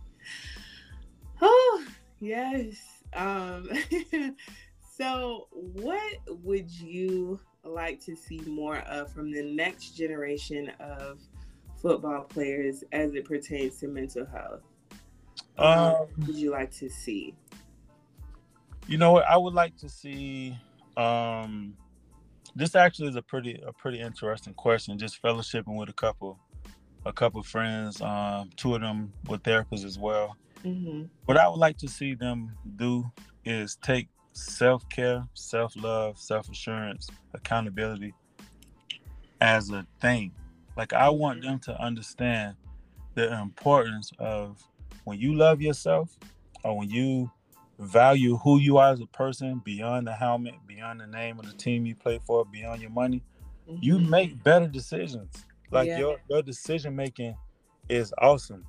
Oh, 1.42 1.86
yes. 2.20 3.02
Um 3.12 3.68
so 4.96 5.48
what 5.50 6.16
would 6.26 6.70
you 6.70 7.38
like 7.62 8.00
to 8.06 8.16
see 8.16 8.40
more 8.46 8.78
of 8.78 9.12
from 9.12 9.30
the 9.30 9.42
next 9.42 9.90
generation 9.90 10.72
of 10.80 11.20
football 11.82 12.22
players 12.22 12.82
as 12.92 13.14
it 13.14 13.26
pertains 13.26 13.78
to 13.80 13.88
mental 13.88 14.24
health? 14.24 14.62
Um, 15.58 16.06
would 16.26 16.36
you 16.36 16.50
like 16.50 16.70
to 16.76 16.88
see? 16.88 17.34
You 18.86 18.98
know 18.98 19.12
what? 19.12 19.24
I 19.26 19.36
would 19.36 19.54
like 19.54 19.76
to 19.78 19.88
see. 19.88 20.56
Um, 20.96 21.74
this 22.54 22.74
actually 22.74 23.08
is 23.08 23.16
a 23.16 23.22
pretty 23.22 23.60
a 23.66 23.72
pretty 23.72 24.00
interesting 24.00 24.54
question. 24.54 24.98
Just 24.98 25.20
fellowshipping 25.22 25.76
with 25.76 25.88
a 25.88 25.92
couple, 25.92 26.38
a 27.04 27.12
couple 27.12 27.42
friends. 27.42 28.00
Um, 28.00 28.50
two 28.56 28.74
of 28.74 28.80
them 28.80 29.12
were 29.28 29.38
therapists 29.38 29.84
as 29.84 29.98
well. 29.98 30.36
Mm-hmm. 30.64 31.04
What 31.24 31.36
I 31.36 31.48
would 31.48 31.58
like 31.58 31.78
to 31.78 31.88
see 31.88 32.14
them 32.14 32.52
do 32.76 33.04
is 33.44 33.76
take 33.82 34.08
self 34.32 34.88
care, 34.88 35.26
self 35.34 35.74
love, 35.76 36.18
self 36.18 36.48
assurance, 36.48 37.10
accountability 37.34 38.14
as 39.40 39.70
a 39.70 39.86
thing. 40.00 40.32
Like 40.76 40.92
I 40.92 41.08
want 41.08 41.40
mm-hmm. 41.40 41.50
them 41.50 41.58
to 41.60 41.82
understand 41.82 42.54
the 43.14 43.32
importance 43.40 44.12
of 44.18 44.62
when 45.04 45.18
you 45.18 45.34
love 45.34 45.60
yourself 45.60 46.16
or 46.64 46.76
when 46.76 46.90
you 46.90 47.30
value 47.78 48.36
who 48.38 48.58
you 48.58 48.78
are 48.78 48.92
as 48.92 49.00
a 49.00 49.06
person 49.06 49.60
beyond 49.64 50.06
the 50.06 50.12
helmet, 50.12 50.54
beyond 50.66 51.00
the 51.00 51.06
name 51.06 51.38
of 51.38 51.46
the 51.46 51.52
team 51.52 51.86
you 51.86 51.94
play 51.94 52.18
for, 52.26 52.44
beyond 52.44 52.80
your 52.80 52.90
money, 52.90 53.22
mm-hmm. 53.68 53.78
you 53.82 53.98
make 53.98 54.42
better 54.42 54.66
decisions. 54.66 55.44
Like 55.70 55.88
yeah. 55.88 55.98
your 55.98 56.18
your 56.30 56.42
decision 56.42 56.94
making 56.94 57.36
is 57.88 58.12
awesome. 58.18 58.64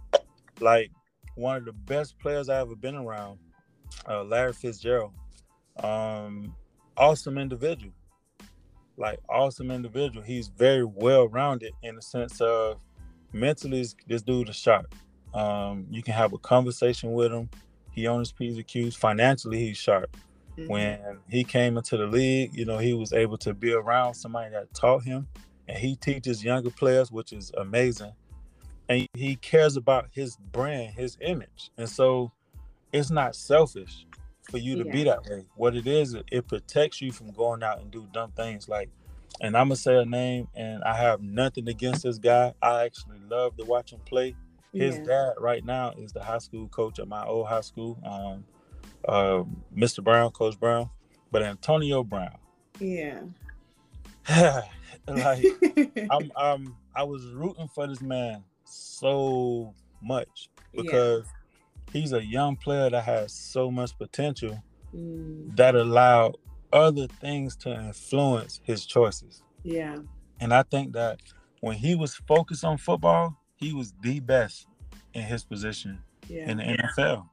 Like 0.60 0.91
one 1.36 1.58
of 1.58 1.65
the 1.65 1.74
best 1.74 2.17
players 2.20 2.50
I 2.50 2.60
ever 2.60 2.76
been 2.76 2.96
around, 2.96 3.39
uh, 4.08 4.24
Larry 4.24 4.54
Fitzgerald. 4.54 5.13
Um, 5.84 6.56
awesome 6.98 7.38
individual. 7.38 7.93
Like 8.98 9.20
awesome 9.30 9.70
individual. 9.70 10.26
He's 10.26 10.48
very 10.48 10.84
well 10.84 11.28
rounded 11.28 11.74
in 11.84 11.96
the 11.96 12.02
sense 12.02 12.41
of 12.41 12.80
mentally 13.32 13.86
this 14.08 14.22
dude 14.24 14.50
is 14.50 14.56
sharp. 14.56 14.93
Um, 15.34 15.86
you 15.91 16.02
can 16.02 16.13
have 16.13 16.34
a 16.34 16.38
conversation 16.39 17.13
with 17.13 17.32
him. 17.32 17.50
He 17.97 18.05
owns 18.05 18.31
P's 18.31 18.57
and 18.57 18.67
Q's. 18.67 18.95
Financially, 18.95 19.57
he's 19.57 19.77
sharp. 19.77 20.15
Mm-hmm. 20.55 20.71
When 20.71 20.99
he 21.27 21.43
came 21.43 21.77
into 21.77 21.97
the 21.97 22.05
league, 22.05 22.55
you 22.55 22.63
know, 22.63 22.77
he 22.77 22.93
was 22.93 23.12
able 23.12 23.39
to 23.39 23.55
be 23.55 23.73
around 23.73 24.13
somebody 24.13 24.51
that 24.51 24.71
taught 24.75 25.03
him, 25.03 25.27
and 25.67 25.79
he 25.79 25.95
teaches 25.95 26.43
younger 26.43 26.69
players, 26.69 27.12
which 27.12 27.33
is 27.33 27.51
amazing. 27.57 28.12
And 28.88 29.07
he 29.15 29.36
cares 29.38 29.77
about 29.77 30.10
his 30.12 30.38
brand, 30.38 30.93
his 30.93 31.17
image, 31.21 31.71
and 31.75 31.89
so 31.89 32.31
it's 32.93 33.10
not 33.10 33.36
selfish 33.36 34.05
for 34.43 34.60
you 34.60 34.75
to 34.75 34.86
yeah. 34.86 34.91
be 34.91 35.03
that 35.05 35.23
way. 35.23 35.45
What 35.55 35.75
it 35.75 35.88
is, 35.88 36.15
it 36.31 36.47
protects 36.47 37.01
you 37.01 37.12
from 37.12 37.31
going 37.31 37.63
out 37.63 37.81
and 37.81 37.89
do 37.89 38.07
dumb 38.13 38.31
things 38.33 38.69
like. 38.69 38.91
And 39.41 39.57
I'm 39.57 39.69
gonna 39.69 39.75
say 39.75 39.95
a 39.95 40.05
name, 40.05 40.49
and 40.53 40.83
I 40.83 40.95
have 40.95 41.19
nothing 41.19 41.67
against 41.67 42.03
this 42.03 42.19
guy. 42.19 42.53
I 42.62 42.83
actually 42.83 43.21
love 43.27 43.57
to 43.57 43.65
watch 43.65 43.91
him 43.91 44.01
play 44.05 44.36
his 44.77 44.97
yeah. 44.97 45.03
dad 45.03 45.33
right 45.39 45.63
now 45.63 45.93
is 45.97 46.11
the 46.11 46.23
high 46.23 46.37
school 46.37 46.67
coach 46.67 46.99
at 46.99 47.07
my 47.07 47.25
old 47.25 47.47
high 47.47 47.61
school, 47.61 47.99
um, 48.05 48.45
uh, 49.07 49.43
Mr. 49.75 50.03
Brown, 50.03 50.31
Coach 50.31 50.59
Brown. 50.59 50.89
But 51.29 51.43
Antonio 51.43 52.03
Brown. 52.03 52.37
Yeah. 52.79 53.21
like 55.07 55.45
I'm, 56.09 56.31
I'm, 56.35 56.75
I 56.95 57.03
was 57.03 57.25
rooting 57.25 57.67
for 57.73 57.87
this 57.87 58.01
man 58.01 58.43
so 58.63 59.73
much 60.01 60.49
because 60.73 61.25
he's 61.91 62.13
a 62.13 62.23
young 62.23 62.55
player 62.55 62.89
that 62.89 63.03
has 63.03 63.33
so 63.33 63.69
much 63.69 63.97
potential 63.97 64.63
Mm, 64.95 65.55
that 65.57 65.75
allowed 65.75 66.37
other 66.71 67.07
things 67.07 67.55
to 67.57 67.73
influence 67.73 68.61
his 68.63 68.85
choices. 68.85 69.43
yeah. 69.63 69.97
And 70.39 70.53
I 70.53 70.63
think 70.63 70.93
that 70.93 71.19
when 71.61 71.75
he 71.77 71.95
was 71.95 72.15
focused 72.15 72.63
on 72.63 72.77
football, 72.77 73.35
he 73.58 73.74
was 73.74 73.93
the 74.02 74.20
best 74.20 74.67
in 75.13 75.24
his 75.24 75.43
position 75.43 76.00
Yeah. 76.28 76.50
in 76.50 76.58
the 76.58 76.63
NFL. 76.63 77.28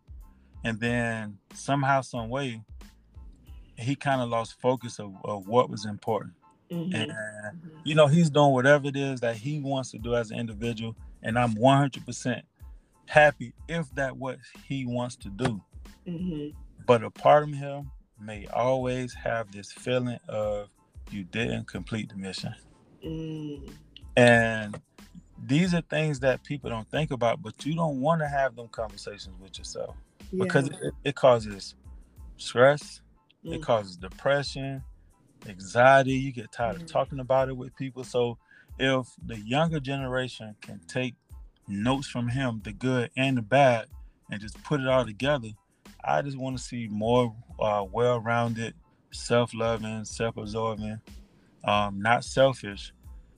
And 0.65 0.81
then 0.81 1.39
somehow, 1.55 2.01
some 2.01 2.29
way, 2.31 2.63
he 3.77 3.95
kind 3.95 4.21
of 4.21 4.29
lost 4.31 4.61
focus 4.61 4.99
of, 4.99 5.13
of 5.25 5.47
what 5.47 5.69
was 5.71 5.85
important. 5.85 6.35
Mhm, 6.71 6.95
And 6.95 7.11
mhm. 7.13 7.71
you 7.85 7.95
know, 7.95 8.07
he's 8.07 8.31
doing 8.31 8.53
whatever 8.53 8.89
it 8.89 8.97
is 8.97 9.21
that 9.21 9.37
he 9.37 9.61
wants 9.61 9.91
to 9.91 9.99
do 9.99 10.15
as 10.17 10.31
an 10.31 10.39
individual. 10.39 10.97
And 11.23 11.39
I'm 11.39 11.55
100% 11.55 12.43
happy 13.07 13.53
if 13.69 13.91
that 13.95 14.17
what 14.17 14.39
he 14.67 14.87
wants 14.87 15.17
to 15.17 15.29
do. 15.29 15.61
Mhm. 16.07 16.55
But 16.87 17.03
a 17.05 17.11
part 17.11 17.43
of 17.43 17.53
him 17.55 17.91
may 18.19 18.47
always 18.47 19.13
have 19.15 19.51
this 19.53 19.73
feeling 19.73 20.19
of 20.29 20.71
you 21.11 21.25
didn't 21.25 21.67
complete 21.67 22.09
the 22.09 22.17
mission. 22.17 22.55
Mm, 23.05 23.71
And 24.17 24.81
these 25.46 25.74
are 25.74 25.83
things 25.83 26.20
that 26.20 26.42
people 26.44 26.70
don't 26.70 26.88
think 26.90 27.11
about, 27.11 27.42
but 27.42 27.64
you 27.64 27.74
don't 27.74 28.00
want 28.00 28.20
to 28.20 28.28
have 28.28 28.57
them 28.57 28.68
conversations 28.68 29.37
with 29.40 29.59
yourself 29.59 29.94
because 30.37 30.68
it, 30.68 30.94
it 31.04 31.14
causes 31.14 31.74
stress, 32.37 33.00
Mm. 33.44 33.57
it 33.57 33.62
causes 33.62 33.96
depression, 33.96 34.83
anxiety. 35.46 36.12
You 36.12 36.33
get 36.33 36.50
tired 36.50 36.76
Mhm. 36.78 36.83
of 36.85 36.87
talking 36.87 37.20
about 37.20 37.50
it 37.50 37.57
with 37.57 37.76
people. 37.76 38.02
So 38.04 38.38
if 38.78 39.07
the 39.26 39.38
younger 39.38 39.80
generation 39.80 40.57
can 40.62 40.80
take 40.88 41.14
notes 41.68 42.09
from 42.09 42.28
him, 42.28 42.62
the 42.64 42.72
good 42.72 43.11
and 43.16 43.37
the 43.37 43.42
bad, 43.42 43.88
and 44.30 44.40
just 44.40 44.62
put 44.64 44.80
it 44.80 44.88
all 44.88 45.04
together, 45.04 45.50
I 46.02 46.22
just 46.22 46.38
want 46.38 46.57
to 46.57 46.62
see 46.62 46.88
more 46.88 47.37
uh, 47.59 47.85
well-rounded, 47.90 48.74
self-loving, 49.12 50.04
self-absorbing, 50.07 51.00
um, 51.64 52.00
not 52.00 52.24
selfish 52.24 52.92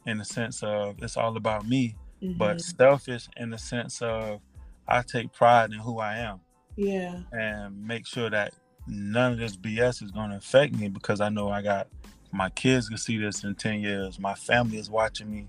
in 0.06 0.18
the 0.18 0.24
sense 0.24 0.62
of 0.62 1.02
it's 1.02 1.16
all 1.16 1.36
about 1.36 1.66
me, 1.66 1.96
but 2.22 2.58
Mhm. 2.58 2.76
selfish 2.76 3.28
in 3.36 3.50
the 3.50 3.58
sense 3.58 4.00
of 4.00 4.40
I 4.88 5.02
take 5.02 5.32
pride 5.32 5.72
in 5.72 5.78
who 5.80 5.98
I 5.98 6.18
am 6.18 6.40
yeah. 6.76 7.22
and 7.32 7.86
make 7.86 8.06
sure 8.06 8.30
that 8.30 8.54
none 8.86 9.32
of 9.32 9.38
this 9.38 9.56
BS 9.56 10.00
is 10.02 10.12
going 10.12 10.30
to 10.30 10.36
affect 10.36 10.74
me 10.74 10.88
because 10.88 11.20
I 11.20 11.28
know 11.28 11.48
I 11.50 11.60
got 11.62 11.88
my 12.32 12.50
kids 12.50 12.88
can 12.88 12.98
see 12.98 13.18
this 13.18 13.42
in 13.44 13.54
10 13.54 13.80
years. 13.80 14.18
My 14.18 14.34
family 14.34 14.78
is 14.78 14.90
watching 14.90 15.30
me. 15.30 15.48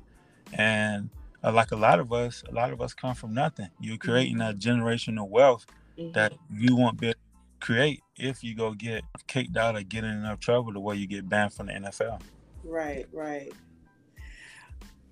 And 0.53 1.09
uh, 1.43 1.51
like 1.51 1.71
a 1.71 1.75
lot 1.75 1.99
of 1.99 2.11
us, 2.13 2.43
a 2.49 2.53
lot 2.53 2.71
of 2.71 2.81
us 2.81 2.93
come 2.93 3.13
from 3.13 3.33
nothing. 3.33 3.69
You're 3.79 3.97
creating 3.97 4.37
that 4.39 4.57
generational 4.57 5.27
wealth 5.29 5.65
Mhm. 5.97 6.13
that 6.13 6.33
you 6.49 6.75
won't 6.75 6.99
be 6.99 7.07
able 7.07 7.13
to 7.15 7.19
create 7.59 8.01
if 8.15 8.43
you 8.43 8.55
go 8.55 8.73
get 8.73 9.03
kicked 9.27 9.55
out 9.57 9.75
or 9.75 9.83
get 9.83 10.03
in 10.03 10.11
enough 10.11 10.39
trouble 10.39 10.71
the 10.73 10.79
way 10.79 10.95
you 10.95 11.07
get 11.07 11.27
banned 11.29 11.53
from 11.53 11.67
the 11.67 11.73
NFL. 11.73 12.21
Right, 12.63 13.07
right. 13.11 13.51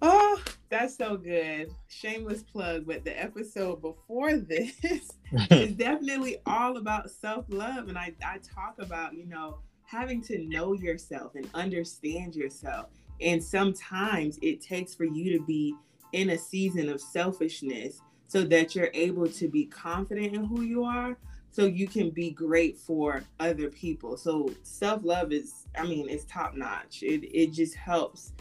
Oh, 0.01 0.41
that's 0.69 0.97
so 0.97 1.17
good. 1.17 1.73
Shameless 1.87 2.43
plug, 2.43 2.85
but 2.85 3.05
the 3.05 3.21
episode 3.21 3.81
before 3.81 4.37
this 4.37 4.73
is 4.83 5.73
definitely 5.75 6.37
all 6.45 6.77
about 6.77 7.09
self 7.09 7.45
love. 7.49 7.87
And 7.87 7.97
I, 7.97 8.13
I 8.25 8.39
talk 8.39 8.75
about, 8.79 9.13
you 9.13 9.25
know, 9.25 9.59
having 9.83 10.21
to 10.23 10.39
know 10.47 10.73
yourself 10.73 11.35
and 11.35 11.49
understand 11.53 12.35
yourself. 12.35 12.87
And 13.21 13.41
sometimes 13.41 14.37
it 14.41 14.61
takes 14.61 14.93
for 14.93 15.05
you 15.05 15.37
to 15.37 15.45
be 15.45 15.75
in 16.11 16.31
a 16.31 16.37
season 16.37 16.89
of 16.89 16.99
selfishness 16.99 18.01
so 18.27 18.43
that 18.43 18.75
you're 18.75 18.89
able 18.93 19.27
to 19.27 19.47
be 19.47 19.65
confident 19.65 20.33
in 20.33 20.43
who 20.43 20.61
you 20.61 20.83
are 20.83 21.15
so 21.51 21.65
you 21.65 21.87
can 21.87 22.09
be 22.09 22.31
great 22.31 22.77
for 22.77 23.23
other 23.39 23.69
people. 23.69 24.17
So 24.17 24.49
self 24.63 25.05
love 25.05 25.31
is, 25.31 25.67
I 25.77 25.83
mean, 25.83 26.09
it's 26.09 26.25
top 26.25 26.55
notch. 26.55 27.01
It, 27.01 27.23
it 27.33 27.53
just 27.53 27.75
helps 27.75 28.33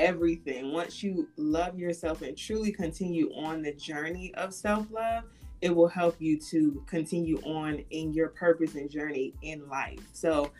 everything. 0.00 0.72
Once 0.72 1.02
you 1.02 1.28
love 1.36 1.78
yourself 1.78 2.22
and 2.22 2.36
truly 2.36 2.72
continue 2.72 3.30
on 3.34 3.62
the 3.62 3.72
journey 3.74 4.34
of 4.34 4.52
self 4.54 4.90
love, 4.90 5.24
it 5.60 5.74
will 5.74 5.88
help 5.88 6.16
you 6.18 6.38
to 6.38 6.82
continue 6.86 7.38
on 7.42 7.84
in 7.90 8.12
your 8.12 8.28
purpose 8.28 8.74
and 8.74 8.90
journey 8.90 9.34
in 9.42 9.68
life. 9.68 10.00
So 10.12 10.50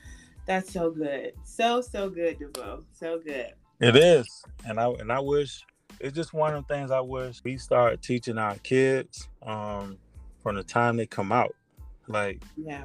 that's 0.46 0.70
so 0.72 0.90
good. 0.90 1.32
So, 1.42 1.80
so 1.80 2.10
good, 2.10 2.38
DeVoe. 2.38 2.84
So 2.92 3.18
good. 3.18 3.54
It 3.80 3.96
is, 3.96 4.44
and 4.66 4.78
I 4.78 4.88
and 4.90 5.10
I 5.10 5.20
wish 5.20 5.64
it's 6.00 6.14
just 6.14 6.34
one 6.34 6.54
of 6.54 6.66
the 6.66 6.74
things 6.74 6.90
I 6.90 7.00
wish 7.00 7.42
we 7.42 7.56
start 7.56 8.02
teaching 8.02 8.36
our 8.36 8.56
kids 8.56 9.26
um, 9.42 9.96
from 10.42 10.56
the 10.56 10.62
time 10.62 10.98
they 10.98 11.06
come 11.06 11.32
out, 11.32 11.54
like 12.06 12.42
Yeah. 12.58 12.84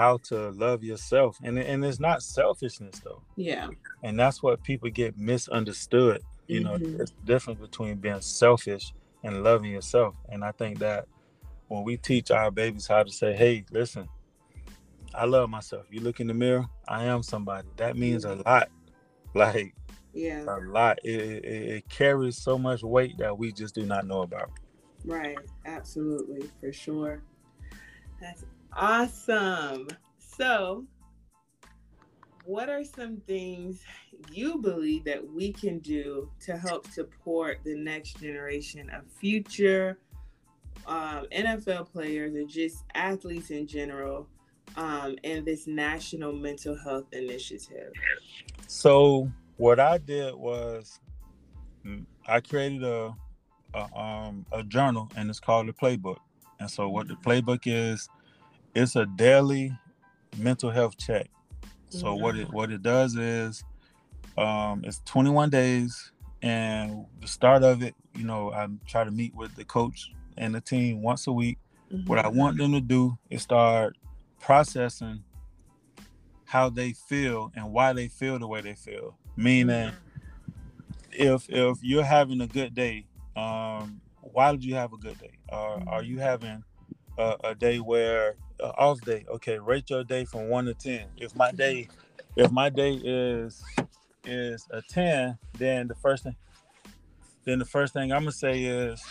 How 0.00 0.16
to 0.16 0.50
love 0.52 0.82
yourself, 0.82 1.36
and 1.42 1.58
and 1.58 1.84
it's 1.84 2.00
not 2.00 2.22
selfishness 2.22 2.98
though, 3.04 3.22
Yeah. 3.36 3.68
and 4.02 4.18
that's 4.18 4.42
what 4.42 4.62
people 4.62 4.88
get 4.88 5.18
misunderstood. 5.18 6.22
You 6.46 6.60
know, 6.64 6.78
Mhm. 6.78 7.00
it's 7.00 7.10
the 7.10 7.26
difference 7.26 7.60
between 7.60 7.98
being 7.98 8.22
selfish 8.22 8.94
and 9.22 9.44
loving 9.44 9.70
yourself, 9.72 10.14
and 10.30 10.42
I 10.42 10.52
think 10.52 10.78
that 10.78 11.06
when 11.68 11.84
we 11.84 11.98
teach 11.98 12.30
our 12.30 12.50
babies 12.50 12.86
how 12.86 13.02
to 13.02 13.12
say, 13.12 13.34
"Hey, 13.34 13.66
listen, 13.70 14.08
I 15.14 15.26
love 15.26 15.50
myself," 15.50 15.84
you 15.90 16.00
look 16.00 16.18
in 16.18 16.28
the 16.28 16.34
mirror, 16.34 16.64
I 16.88 17.04
am 17.04 17.22
somebody. 17.22 17.68
That 17.76 17.94
means 17.96 18.24
a 18.24 18.36
lot. 18.36 18.68
Like 19.34 19.74
Yeah. 20.12 20.44
a 20.48 20.58
lot. 20.60 20.98
It, 21.04 21.20
it, 21.20 21.44
it 21.76 21.88
carries 21.88 22.36
so 22.42 22.58
much 22.58 22.82
weight 22.82 23.16
that 23.18 23.38
we 23.38 23.52
just 23.52 23.76
do 23.76 23.84
not 23.86 24.04
know 24.06 24.22
about. 24.22 24.50
Right. 25.04 25.38
Absolutely. 25.66 26.50
For 26.58 26.72
sure. 26.72 27.22
That's 28.20 28.44
awesome. 28.76 29.88
So, 30.18 30.84
what 32.44 32.68
are 32.68 32.84
some 32.84 33.18
things 33.26 33.80
you 34.32 34.58
believe 34.58 35.04
that 35.04 35.26
we 35.26 35.52
can 35.52 35.78
do 35.78 36.30
to 36.40 36.56
help 36.56 36.86
support 36.88 37.60
the 37.64 37.76
next 37.76 38.20
generation 38.20 38.90
of 38.90 39.04
future 39.06 39.98
um, 40.86 41.26
NFL 41.32 41.90
players 41.92 42.34
or 42.34 42.44
just 42.44 42.84
athletes 42.94 43.50
in 43.50 43.66
general 43.66 44.26
um, 44.76 45.16
in 45.22 45.44
this 45.44 45.66
national 45.66 46.32
mental 46.32 46.76
health 46.76 47.06
initiative? 47.12 47.92
So 48.66 49.30
what 49.56 49.78
I 49.78 49.98
did 49.98 50.34
was 50.34 51.00
mm, 51.84 52.04
I 52.26 52.40
created 52.40 52.82
a, 52.82 53.14
a 53.74 53.98
um 53.98 54.46
a 54.52 54.62
journal 54.62 55.08
and 55.16 55.28
it's 55.28 55.40
called 55.40 55.68
the 55.68 55.72
playbook. 55.72 56.18
And 56.58 56.70
so 56.70 56.88
what 56.88 57.08
the 57.08 57.14
playbook 57.14 57.62
is, 57.64 58.08
it's 58.74 58.96
a 58.96 59.06
daily 59.06 59.76
mental 60.36 60.70
health 60.70 60.96
check. 60.96 61.28
So 61.88 62.14
what 62.14 62.36
it 62.36 62.52
what 62.52 62.70
it 62.70 62.82
does 62.82 63.16
is 63.16 63.64
um 64.38 64.82
it's 64.84 65.00
21 65.06 65.50
days 65.50 66.12
and 66.42 67.04
the 67.20 67.26
start 67.26 67.62
of 67.62 67.82
it, 67.82 67.94
you 68.14 68.24
know, 68.24 68.52
I 68.52 68.68
try 68.86 69.04
to 69.04 69.10
meet 69.10 69.34
with 69.34 69.54
the 69.56 69.64
coach 69.64 70.12
and 70.36 70.54
the 70.54 70.60
team 70.60 71.02
once 71.02 71.26
a 71.26 71.32
week 71.32 71.58
what 72.06 72.24
I 72.24 72.28
want 72.28 72.56
them 72.58 72.72
to 72.72 72.80
do 72.80 73.18
is 73.30 73.42
start 73.42 73.96
processing 74.38 75.24
how 76.44 76.70
they 76.70 76.92
feel 76.92 77.52
and 77.54 77.72
why 77.72 77.92
they 77.92 78.08
feel 78.08 78.38
the 78.38 78.46
way 78.46 78.60
they 78.60 78.74
feel. 78.74 79.16
Meaning, 79.36 79.92
if 81.12 81.48
if 81.48 81.78
you're 81.82 82.04
having 82.04 82.40
a 82.40 82.46
good 82.46 82.74
day, 82.74 83.06
um, 83.36 84.00
why 84.20 84.52
did 84.52 84.64
you 84.64 84.74
have 84.74 84.92
a 84.92 84.96
good 84.96 85.18
day? 85.18 85.32
Or 85.48 85.82
are 85.88 86.02
you 86.02 86.18
having 86.18 86.62
a, 87.18 87.36
a 87.44 87.54
day 87.54 87.78
where 87.78 88.36
uh, 88.62 88.72
off 88.78 89.00
day? 89.02 89.24
Okay, 89.28 89.58
rate 89.58 89.90
your 89.90 90.04
day 90.04 90.24
from 90.24 90.48
one 90.48 90.64
to 90.66 90.74
ten. 90.74 91.06
If 91.16 91.34
my 91.36 91.50
day, 91.52 91.88
if 92.36 92.50
my 92.50 92.68
day 92.68 92.94
is 92.94 93.62
is 94.24 94.66
a 94.70 94.82
ten, 94.82 95.38
then 95.58 95.88
the 95.88 95.94
first 95.94 96.24
thing, 96.24 96.36
then 97.44 97.58
the 97.58 97.64
first 97.64 97.92
thing 97.92 98.12
I'm 98.12 98.22
gonna 98.22 98.32
say 98.32 98.62
is, 98.64 99.02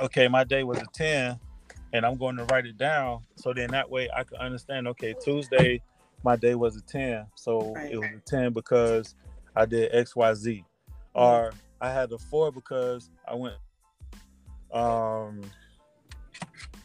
okay, 0.00 0.28
my 0.28 0.44
day 0.44 0.62
was 0.64 0.78
a 0.78 0.86
ten 0.92 1.38
and 1.92 2.06
I'm 2.06 2.16
going 2.16 2.36
to 2.36 2.44
write 2.44 2.66
it 2.66 2.78
down 2.78 3.20
so 3.36 3.52
then 3.52 3.70
that 3.70 3.90
way 3.90 4.08
I 4.14 4.24
can 4.24 4.38
understand. 4.38 4.88
Okay, 4.88 5.14
Tuesday, 5.22 5.82
my 6.24 6.36
day 6.36 6.54
was 6.54 6.76
a 6.76 6.82
ten, 6.82 7.26
so 7.34 7.74
Right. 7.74 7.92
it 7.92 7.98
was 7.98 8.08
a 8.16 8.20
ten 8.30 8.52
because 8.52 9.14
I 9.54 9.66
did 9.66 9.94
X, 9.94 10.16
Y, 10.16 10.34
Z, 10.34 10.64
or 11.14 11.52
I 11.80 11.90
had 11.92 12.12
a 12.12 12.18
four 12.18 12.52
because 12.52 13.10
I 13.26 13.34
went 13.34 13.56
um 14.72 15.42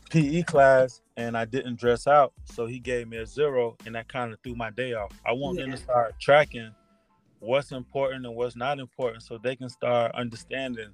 PE 0.10 0.44
class 0.44 1.02
and 1.18 1.36
I 1.36 1.46
didn't 1.46 1.80
dress 1.80 2.08
out, 2.08 2.32
so 2.46 2.68
he 2.68 2.80
gave 2.80 3.08
me 3.08 3.18
a 3.18 3.26
zero, 3.26 3.76
and 3.86 3.96
that 3.96 4.08
kind 4.08 4.32
of 4.32 4.40
threw 4.44 4.56
my 4.56 4.70
day 4.70 4.94
off. 4.94 5.12
I 5.26 5.34
want 5.34 5.58
them 5.58 5.72
to 5.72 5.78
start 5.78 6.14
tracking 6.22 6.72
what's 7.40 7.72
important 7.72 8.26
and 8.26 8.36
what's 8.36 8.56
not 8.56 8.80
important, 8.80 9.24
so 9.24 9.38
they 9.38 9.56
can 9.56 9.70
start 9.70 10.14
understanding 10.16 10.90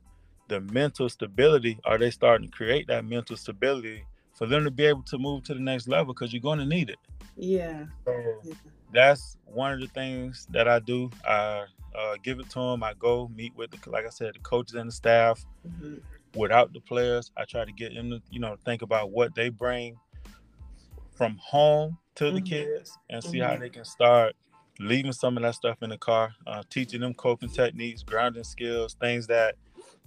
the 0.48 0.62
mental 0.62 1.10
stability. 1.10 1.78
Are 1.86 1.98
they 1.98 2.10
starting 2.10 2.50
to 2.50 2.56
create 2.56 2.88
that 2.88 3.06
mental 3.06 3.38
stability 3.38 4.06
for 4.34 4.48
them 4.48 4.64
to 4.64 4.72
be 4.72 4.86
able 4.86 5.04
to 5.04 5.18
move 5.18 5.44
to 5.44 5.54
the 5.54 5.60
next 5.60 5.88
level? 5.88 6.14
Because 6.14 6.34
you're 6.34 6.42
going 6.42 6.60
to 6.60 6.66
need 6.66 6.90
it. 6.90 7.00
Yeah. 7.36 7.86
So 8.06 8.40
Yeah. 8.44 8.54
that's 8.94 9.38
one 9.46 9.74
of 9.74 9.80
the 9.82 9.88
things 9.88 10.48
that 10.52 10.68
I 10.68 10.80
do. 10.80 11.10
I 11.28 11.66
uh, 11.96 12.16
give 12.24 12.40
it 12.40 12.50
to 12.50 12.60
them. 12.60 12.84
I 12.84 12.94
go 12.98 13.30
meet 13.36 13.56
with, 13.56 13.72
the, 13.72 13.90
like 13.90 14.06
I 14.06 14.10
said, 14.10 14.34
the 14.34 14.40
coaches 14.40 14.74
and 14.76 14.88
the 14.88 14.92
staff 14.94 15.46
Mhm. 15.68 16.02
without 16.36 16.74
the 16.74 16.80
players. 16.80 17.32
I 17.38 17.46
try 17.46 17.66
to 17.66 17.72
get 17.72 17.94
them 17.94 18.10
to, 18.10 18.22
you 18.32 18.40
know, 18.40 18.56
think 18.66 18.82
about 18.82 19.12
what 19.12 19.36
they 19.36 19.50
bring 19.50 19.96
from 21.15 21.38
home 21.38 21.97
to 22.15 22.32
the 22.32 22.41
Mhm. 22.41 22.45
kids 22.45 22.97
and 23.10 23.23
see 23.23 23.39
how 23.39 23.56
Mhm. 23.56 23.60
they 23.60 23.69
can 23.69 23.86
start 23.86 24.36
leaving 24.80 25.13
some 25.13 25.38
of 25.38 25.43
that 25.43 25.56
stuff 25.56 25.82
in 25.84 25.89
the 25.91 25.97
car, 25.97 26.36
uh, 26.47 26.63
teaching 26.69 27.02
them 27.02 27.13
coping 27.13 27.49
techniques, 27.49 28.04
grounding 28.04 28.43
skills, 28.43 28.95
things 28.95 29.28
that 29.28 29.56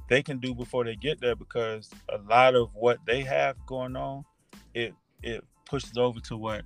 they 0.08 0.22
can 0.22 0.38
do 0.38 0.54
before 0.54 0.84
they 0.84 0.96
get 0.96 1.20
there. 1.20 1.36
Because 1.36 1.90
a 2.08 2.18
lot 2.18 2.54
of 2.54 2.74
what 2.74 2.98
they 3.06 3.22
have 3.22 3.56
going 3.66 3.96
on, 3.96 4.24
it 4.74 4.94
it 5.22 5.44
pushes 5.64 5.96
over 5.96 6.20
to 6.20 6.36
what 6.36 6.64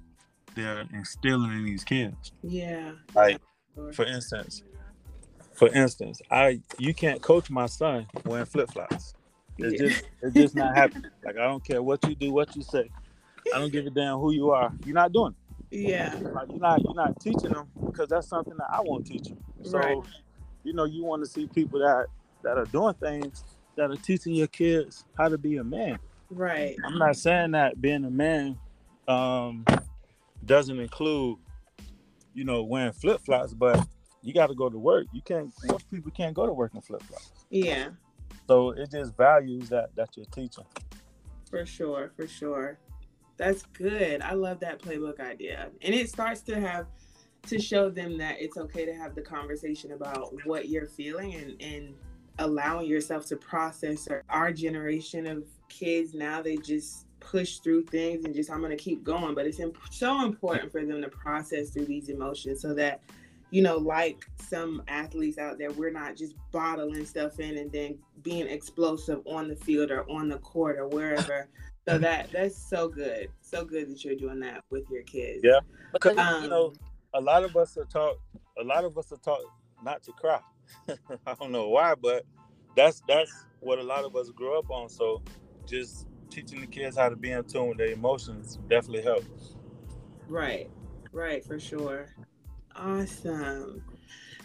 they're 0.54 0.86
instilling 0.92 1.52
in 1.52 1.64
these 1.64 1.84
kids. 1.84 2.32
Yeah. 2.42 2.92
Like, 3.14 3.40
For 3.92 4.04
instance, 4.04 4.62
for 5.54 5.68
instance, 5.68 6.20
I 6.30 6.60
you 6.78 6.94
can't 6.94 7.22
coach 7.22 7.50
my 7.50 7.66
son 7.66 8.06
wearing 8.24 8.46
flip 8.46 8.70
flops. 8.70 9.14
It's 9.58 9.80
Yeah. 9.80 9.88
just 9.88 10.04
it's 10.22 10.36
just 10.36 10.54
not 10.56 10.74
happening. 10.74 11.10
Like 11.24 11.36
I 11.36 11.46
don't 11.46 11.64
care 11.64 11.82
what 11.82 12.04
you 12.08 12.14
do, 12.14 12.32
what 12.32 12.54
you 12.56 12.62
say. 12.62 12.90
I 13.54 13.58
don't 13.58 13.72
give 13.72 13.86
a 13.86 13.90
damn 13.90 14.18
who 14.18 14.32
you 14.32 14.50
are. 14.50 14.72
You're 14.84 14.94
not 14.94 15.12
doing 15.12 15.34
it. 15.70 15.78
yeah. 15.88 16.14
Like 16.20 16.48
you're 16.50 16.58
not 16.60 16.82
you're 16.82 16.94
not 16.94 17.20
teaching 17.20 17.50
them 17.52 17.68
because 17.86 18.08
that's 18.08 18.28
something 18.28 18.54
that 18.58 18.68
I 18.70 18.80
won't 18.82 19.06
teach 19.06 19.28
you. 19.28 19.36
So 19.62 19.78
Right. 19.78 19.96
you 20.64 20.72
know 20.72 20.84
you 20.84 21.04
want 21.04 21.22
to 21.24 21.30
see 21.30 21.46
people 21.46 21.78
that 21.80 22.06
that 22.42 22.56
are 22.58 22.64
doing 22.66 22.94
things 22.94 23.44
that 23.76 23.90
are 23.90 23.96
teaching 23.96 24.34
your 24.34 24.46
kids 24.48 25.04
how 25.16 25.28
to 25.28 25.38
be 25.38 25.56
a 25.58 25.64
man. 25.64 25.98
Right. 26.30 26.76
I'm 26.84 26.98
not 26.98 27.16
saying 27.16 27.52
that 27.52 27.80
being 27.80 28.04
a 28.04 28.10
man 28.10 28.58
um 29.08 29.64
doesn't 30.44 30.78
include 30.78 31.38
you 32.34 32.44
know 32.44 32.62
wearing 32.62 32.92
flip 32.92 33.20
flops, 33.20 33.52
but 33.54 33.86
you 34.22 34.32
got 34.34 34.48
to 34.48 34.54
go 34.54 34.68
to 34.68 34.78
work. 34.78 35.06
You 35.12 35.22
can't. 35.22 35.52
Most 35.64 35.90
people 35.90 36.10
can't 36.10 36.34
go 36.34 36.46
to 36.46 36.52
work 36.52 36.74
in 36.74 36.80
flip 36.82 37.02
flops. 37.02 37.30
Yeah. 37.48 37.88
So 38.46 38.70
it 38.70 38.90
just 38.90 39.16
values 39.16 39.68
that 39.70 39.94
that 39.96 40.10
you're 40.16 40.26
teaching. 40.26 40.64
For 41.48 41.64
sure, 41.66 42.12
for 42.16 42.26
sure. 42.28 42.78
That's 43.40 43.62
good. 43.62 44.20
I 44.20 44.34
love 44.34 44.60
that 44.60 44.82
playbook 44.82 45.18
idea. 45.18 45.70
And 45.80 45.94
it 45.94 46.10
starts 46.10 46.42
to 46.42 46.60
have 46.60 46.88
to 47.46 47.58
show 47.58 47.88
them 47.88 48.18
that 48.18 48.36
it's 48.38 48.58
okay 48.58 48.84
to 48.84 48.92
have 48.92 49.14
the 49.14 49.22
conversation 49.22 49.92
about 49.92 50.34
what 50.44 50.68
you're 50.68 50.88
feeling 50.88 51.34
and, 51.34 51.62
and 51.62 51.94
allowing 52.38 52.86
yourself 52.86 53.24
to 53.24 53.36
process 53.36 54.06
our 54.28 54.52
generation 54.52 55.26
of 55.26 55.44
kids 55.70 56.12
now 56.12 56.42
they 56.42 56.56
just 56.56 57.06
push 57.18 57.58
through 57.60 57.82
things 57.84 58.26
and 58.26 58.34
just 58.34 58.50
I'm 58.50 58.58
going 58.58 58.76
to 58.76 58.76
keep 58.76 59.02
going 59.02 59.34
but 59.34 59.46
it's 59.46 59.58
imp- 59.58 59.78
so 59.90 60.22
important 60.22 60.70
for 60.70 60.84
them 60.84 61.00
to 61.00 61.08
process 61.08 61.70
through 61.70 61.86
these 61.86 62.10
emotions 62.10 62.60
so 62.60 62.74
that 62.74 63.00
you 63.50 63.62
know 63.62 63.78
like 63.78 64.26
some 64.36 64.82
athletes 64.88 65.38
out 65.38 65.56
there 65.56 65.72
we're 65.72 65.90
not 65.90 66.14
just 66.14 66.34
bottling 66.52 67.06
stuff 67.06 67.40
in 67.40 67.56
and 67.56 67.72
then 67.72 67.98
being 68.22 68.46
explosive 68.48 69.20
on 69.26 69.48
the 69.48 69.56
field 69.56 69.90
or 69.90 70.10
on 70.10 70.28
the 70.28 70.38
court 70.38 70.76
or 70.78 70.88
wherever 70.88 71.48
so 71.90 71.98
that 71.98 72.30
that's 72.32 72.56
so 72.56 72.88
good 72.88 73.28
so 73.40 73.64
good 73.64 73.90
that 73.90 74.04
you're 74.04 74.14
doing 74.14 74.40
that 74.40 74.62
with 74.70 74.88
your 74.90 75.02
kids 75.02 75.40
Yeah. 75.42 75.60
Because 75.92 76.16
Um, 76.16 76.42
you 76.42 76.48
know, 76.48 76.72
a 77.14 77.20
lot 77.20 77.42
of 77.42 77.56
us 77.56 77.76
are 77.76 77.84
taught. 77.84 78.16
A 78.58 78.64
lot 78.64 78.84
of 78.84 78.96
us 78.96 79.12
are 79.12 79.16
taught 79.16 79.40
not 79.82 80.02
to 80.04 80.12
cry. 80.12 80.40
I 81.26 81.34
don't 81.34 81.52
know 81.52 81.68
why, 81.68 81.94
but 81.94 82.24
that's 82.76 83.02
that's 83.08 83.32
what 83.60 83.78
a 83.78 83.82
lot 83.82 84.04
of 84.04 84.14
us 84.16 84.30
grew 84.30 84.58
up 84.58 84.70
on. 84.70 84.88
So 84.88 85.22
just 85.66 86.06
teaching 86.30 86.60
the 86.60 86.66
kids 86.66 86.96
how 86.96 87.08
to 87.08 87.16
be 87.16 87.32
in 87.32 87.44
tune 87.44 87.68
with 87.68 87.78
their 87.78 87.88
emotions 87.88 88.58
definitely 88.68 89.02
helps. 89.02 89.56
Right, 90.28 90.70
right, 91.12 91.44
for 91.44 91.58
sure. 91.58 92.14
Awesome. 92.76 93.82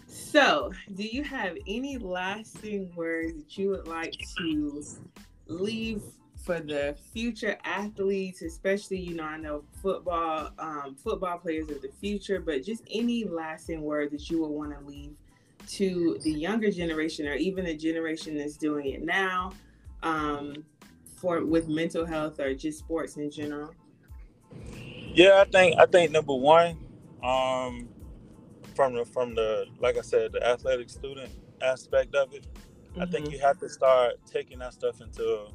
So, 0.08 0.72
do 0.94 1.04
you 1.04 1.24
have 1.24 1.58
any 1.68 1.98
lasting 1.98 2.92
words 2.96 3.34
that 3.36 3.58
you 3.58 3.70
would 3.70 3.88
like 3.88 4.16
to 4.38 4.84
leave 5.48 6.02
for 6.46 6.60
the 6.60 6.96
future 7.12 7.58
athletes, 7.64 8.44
especially, 8.44 9.00
you 9.00 9.16
know, 9.16 9.24
I 9.24 9.38
know 9.38 9.64
football, 9.82 10.52
um, 10.60 10.96
football 10.96 11.40
players 11.40 11.70
of 11.70 11.82
the 11.82 11.90
future, 12.00 12.40
but 12.40 12.64
just 12.64 12.84
any 12.92 13.24
lasting 13.24 13.82
words 13.82 14.12
that 14.12 14.30
you 14.30 14.42
would 14.42 14.52
want 14.52 14.78
to 14.78 14.86
leave 14.86 15.16
to 15.70 16.20
the 16.24 16.32
younger 16.32 16.70
generation 16.70 17.28
or 17.28 17.34
even 17.34 17.66
the 17.66 17.76
generation 17.76 18.38
that's 18.38 18.58
doing 18.58 18.88
it 18.88 19.04
now, 19.04 19.54
um, 20.04 20.64
for 21.16 21.44
with 21.44 21.68
mental 21.68 22.06
health 22.06 22.40
or 22.40 22.54
just 22.54 22.78
sports 22.78 23.18
in 23.18 23.32
general? 23.32 23.74
Yeah, 25.16 25.42
I 25.42 25.46
think 25.46 25.80
I 25.80 25.88
think 25.88 26.12
number 26.12 26.36
one, 26.36 26.78
um, 27.24 27.90
from 28.76 28.94
the 28.94 29.06
from 29.06 29.34
the 29.34 29.66
like 29.80 29.98
I 29.98 30.02
said, 30.02 30.34
the 30.34 30.46
athletic 30.46 30.92
student 30.92 31.32
aspect 31.62 32.14
of 32.14 32.34
it, 32.36 32.46
I 33.00 33.08
think 33.08 33.30
Mhm. 33.30 33.32
you 33.32 33.40
have 33.40 33.58
to 33.62 33.70
start 33.70 34.16
taking 34.28 34.60
that 34.60 34.74
stuff 34.74 35.02
into 35.02 35.48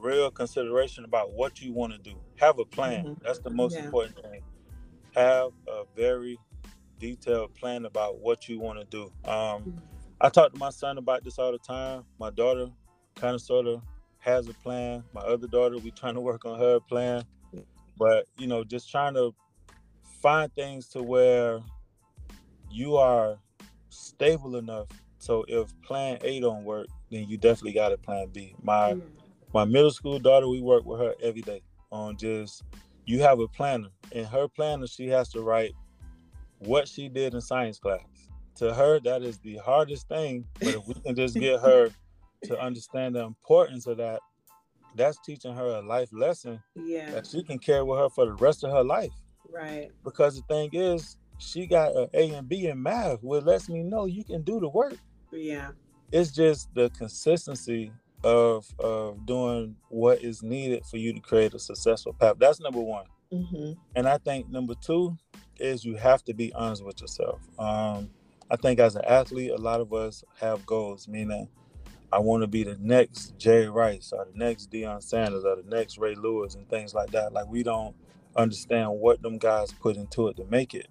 real 0.00 0.30
consideration 0.30 1.04
about 1.04 1.32
what 1.32 1.60
you 1.60 1.72
want 1.72 1.92
to 1.92 1.98
do. 1.98 2.20
Have 2.36 2.58
a 2.58 2.64
plan. 2.64 3.04
Mhm. 3.04 3.22
That's 3.22 3.38
the 3.40 3.50
most 3.50 3.74
Yeah. 3.76 3.84
important 3.84 4.16
thing. 4.22 4.42
Have 5.14 5.52
a 5.68 5.84
very 5.94 6.38
detailed 6.98 7.54
plan 7.54 7.84
about 7.86 8.18
what 8.18 8.48
you 8.48 8.60
want 8.60 8.78
to 8.78 8.84
do. 8.86 9.04
Um, 9.28 9.62
Mhm. 9.64 9.82
I 10.20 10.28
talk 10.28 10.52
to 10.52 10.58
my 10.58 10.70
son 10.70 10.98
about 10.98 11.24
this 11.24 11.38
all 11.38 11.52
the 11.52 11.58
time. 11.58 12.04
My 12.18 12.30
daughter 12.30 12.70
kind 13.14 13.34
of 13.34 13.40
sort 13.40 13.66
of 13.66 13.82
has 14.18 14.48
a 14.48 14.54
plan. 14.54 15.04
My 15.14 15.22
other 15.22 15.46
daughter, 15.46 15.78
we 15.78 15.90
trying 15.90 16.14
to 16.14 16.20
work 16.20 16.44
on 16.44 16.58
her 16.58 16.80
plan. 16.80 17.24
But 17.96 18.26
you 18.38 18.46
know, 18.46 18.64
just 18.64 18.90
trying 18.90 19.14
to 19.14 19.34
find 20.22 20.52
things 20.54 20.88
to 20.90 21.02
where 21.02 21.60
you 22.70 22.96
are 22.96 23.38
stable 23.88 24.56
enough. 24.56 24.88
So 25.18 25.44
if 25.48 25.78
plan 25.82 26.18
A 26.22 26.40
don't 26.40 26.64
work, 26.64 26.86
then 27.10 27.28
you 27.28 27.36
definitely 27.36 27.72
got 27.72 27.92
a 27.92 27.98
plan 27.98 28.28
B. 28.28 28.54
My 28.62 28.90
Yeah. 28.90 28.96
My 29.52 29.64
middle 29.64 29.90
school 29.90 30.18
daughter, 30.18 30.48
we 30.48 30.60
work 30.60 30.84
with 30.84 31.00
her 31.00 31.14
every 31.22 31.42
day 31.42 31.62
on 31.90 32.16
just 32.16 32.62
you 33.06 33.20
have 33.22 33.40
a 33.40 33.48
planner. 33.48 33.88
In 34.12 34.24
her 34.24 34.48
planner, 34.48 34.86
she 34.86 35.08
has 35.08 35.28
to 35.30 35.40
write 35.42 35.72
what 36.58 36.88
she 36.88 37.08
did 37.08 37.34
in 37.34 37.40
science 37.40 37.78
class. 37.78 38.00
To 38.56 38.74
her, 38.74 39.00
that 39.00 39.22
is 39.22 39.38
the 39.38 39.56
hardest 39.56 40.08
thing. 40.08 40.44
But 40.60 40.68
if 40.74 40.86
we 40.86 40.94
can 40.94 41.14
just 41.14 41.34
get 41.34 41.60
her 41.62 41.90
to 42.44 42.60
understand 42.60 43.16
the 43.16 43.24
importance 43.24 43.86
of 43.86 43.96
that, 43.98 44.20
that's 44.94 45.18
teaching 45.24 45.54
her 45.54 45.66
a 45.66 45.80
life 45.82 46.10
lesson 46.12 46.62
Yeah, 46.74 47.10
that 47.12 47.26
she 47.26 47.42
can 47.42 47.58
carry 47.58 47.82
with 47.82 47.98
her 47.98 48.08
for 48.10 48.26
the 48.26 48.32
rest 48.34 48.64
of 48.64 48.70
her 48.72 48.84
life. 48.84 49.12
right. 49.50 49.90
Because 50.04 50.36
the 50.36 50.42
thing 50.42 50.70
is, 50.72 51.16
she 51.38 51.66
got 51.66 51.96
an 51.96 52.08
A 52.12 52.32
and 52.34 52.48
B 52.48 52.66
in 52.66 52.82
math, 52.82 53.22
which 53.22 53.44
lets 53.44 53.68
me 53.68 53.82
know 53.82 54.04
you 54.06 54.24
can 54.24 54.42
do 54.42 54.60
the 54.60 54.68
work 54.68 54.98
Yeah, 55.32 55.70
it's 56.12 56.30
just 56.32 56.72
the 56.74 56.90
consistency 56.90 57.92
of 58.24 58.66
of 58.78 59.26
doing 59.26 59.76
what 59.88 60.22
is 60.22 60.42
needed 60.42 60.84
for 60.86 60.96
you 60.96 61.12
to 61.12 61.20
create 61.20 61.54
a 61.54 61.58
successful 61.58 62.12
path. 62.12 62.36
That's 62.38 62.60
number 62.60 62.80
one. 62.80 63.06
hmm 63.32 63.72
And 63.94 64.08
I 64.08 64.18
think 64.18 64.50
number 64.50 64.74
two 64.74 65.16
is 65.58 65.84
you 65.84 65.96
have 65.96 66.24
to 66.24 66.34
be 66.34 66.52
honest 66.54 66.84
with 66.84 67.00
yourself. 67.00 67.40
Um, 67.58 68.10
I 68.50 68.56
think 68.56 68.80
as 68.80 68.96
an 68.96 69.04
athlete, 69.06 69.50
a 69.50 69.56
lot 69.58 69.80
of 69.80 69.92
us 69.92 70.24
have 70.40 70.66
goals, 70.66 71.06
meaning 71.06 71.48
I 72.12 72.18
want 72.18 72.42
to 72.42 72.48
be 72.48 72.64
the 72.64 72.76
next 72.80 73.38
Jerry 73.38 73.68
Rice 73.68 74.12
or 74.12 74.26
the 74.30 74.36
next 74.38 74.70
Deion 74.70 75.02
Sanders 75.02 75.44
or 75.44 75.56
the 75.56 75.68
next 75.68 75.98
Ray 75.98 76.14
Lewis 76.14 76.54
and 76.54 76.68
things 76.68 76.94
like 76.94 77.10
that. 77.12 77.32
Like 77.32 77.48
we 77.48 77.62
don't 77.62 77.94
understand 78.36 78.90
what 78.92 79.22
them 79.22 79.38
guys 79.38 79.72
put 79.72 79.96
into 79.96 80.28
it 80.28 80.36
to 80.36 80.44
make 80.46 80.74
it. 80.74 80.88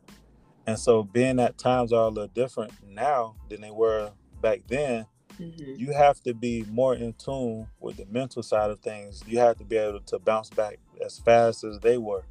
And 0.65 0.80
so 0.80 1.04
being 1.04 1.38
that 1.38 1.58
times 1.58 1.92
are 1.92 2.06
a 2.06 2.10
little 2.10 2.28
different 2.28 2.74
now 2.88 3.36
than 3.50 3.62
they 3.62 3.72
were 3.72 4.12
back 4.42 4.62
then, 4.68 5.08
hmm 5.39 5.75
you 5.78 5.93
have 5.93 6.21
to 6.23 6.34
be 6.34 6.65
more 6.69 6.95
in 6.95 7.13
tune 7.13 7.67
with 7.80 7.97
the 7.97 8.06
mental 8.08 8.43
side 8.43 8.69
of 8.69 8.80
things. 8.82 9.23
You 9.28 9.39
have 9.39 9.58
to 9.60 9.65
be 9.65 9.78
able 9.78 10.02
to 10.02 10.19
bounce 10.19 10.52
back 10.52 10.80
as 11.06 11.19
fast 11.19 11.63
as 11.63 11.80
they 11.80 11.97
were. 11.97 12.25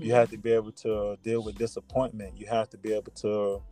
You 0.00 0.12
have 0.14 0.30
to 0.30 0.38
be 0.38 0.52
able 0.52 0.72
to 0.72 1.16
deal 1.22 1.42
with 1.42 1.58
disappointment. 1.58 2.38
You 2.38 2.46
have 2.48 2.70
to 2.70 2.78
be 2.78 2.92
able 2.92 3.12
to 3.12 3.62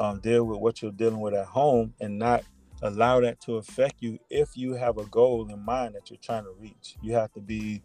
um, 0.00 0.20
deal 0.20 0.44
with 0.44 0.58
what 0.60 0.82
you're 0.82 0.92
dealing 0.92 1.20
with 1.20 1.34
at 1.34 1.46
home 1.46 1.94
and 2.00 2.18
not 2.18 2.44
allow 2.82 3.20
that 3.20 3.40
to 3.42 3.56
affect 3.56 4.02
you 4.02 4.18
if 4.30 4.56
you 4.56 4.74
have 4.74 4.98
a 4.98 5.06
goal 5.06 5.48
in 5.50 5.60
mind 5.64 5.94
that 5.94 6.10
you're 6.10 6.18
trying 6.22 6.44
to 6.44 6.52
reach. 6.60 6.96
You 7.02 7.14
have 7.14 7.32
to 7.34 7.40
be 7.40 7.82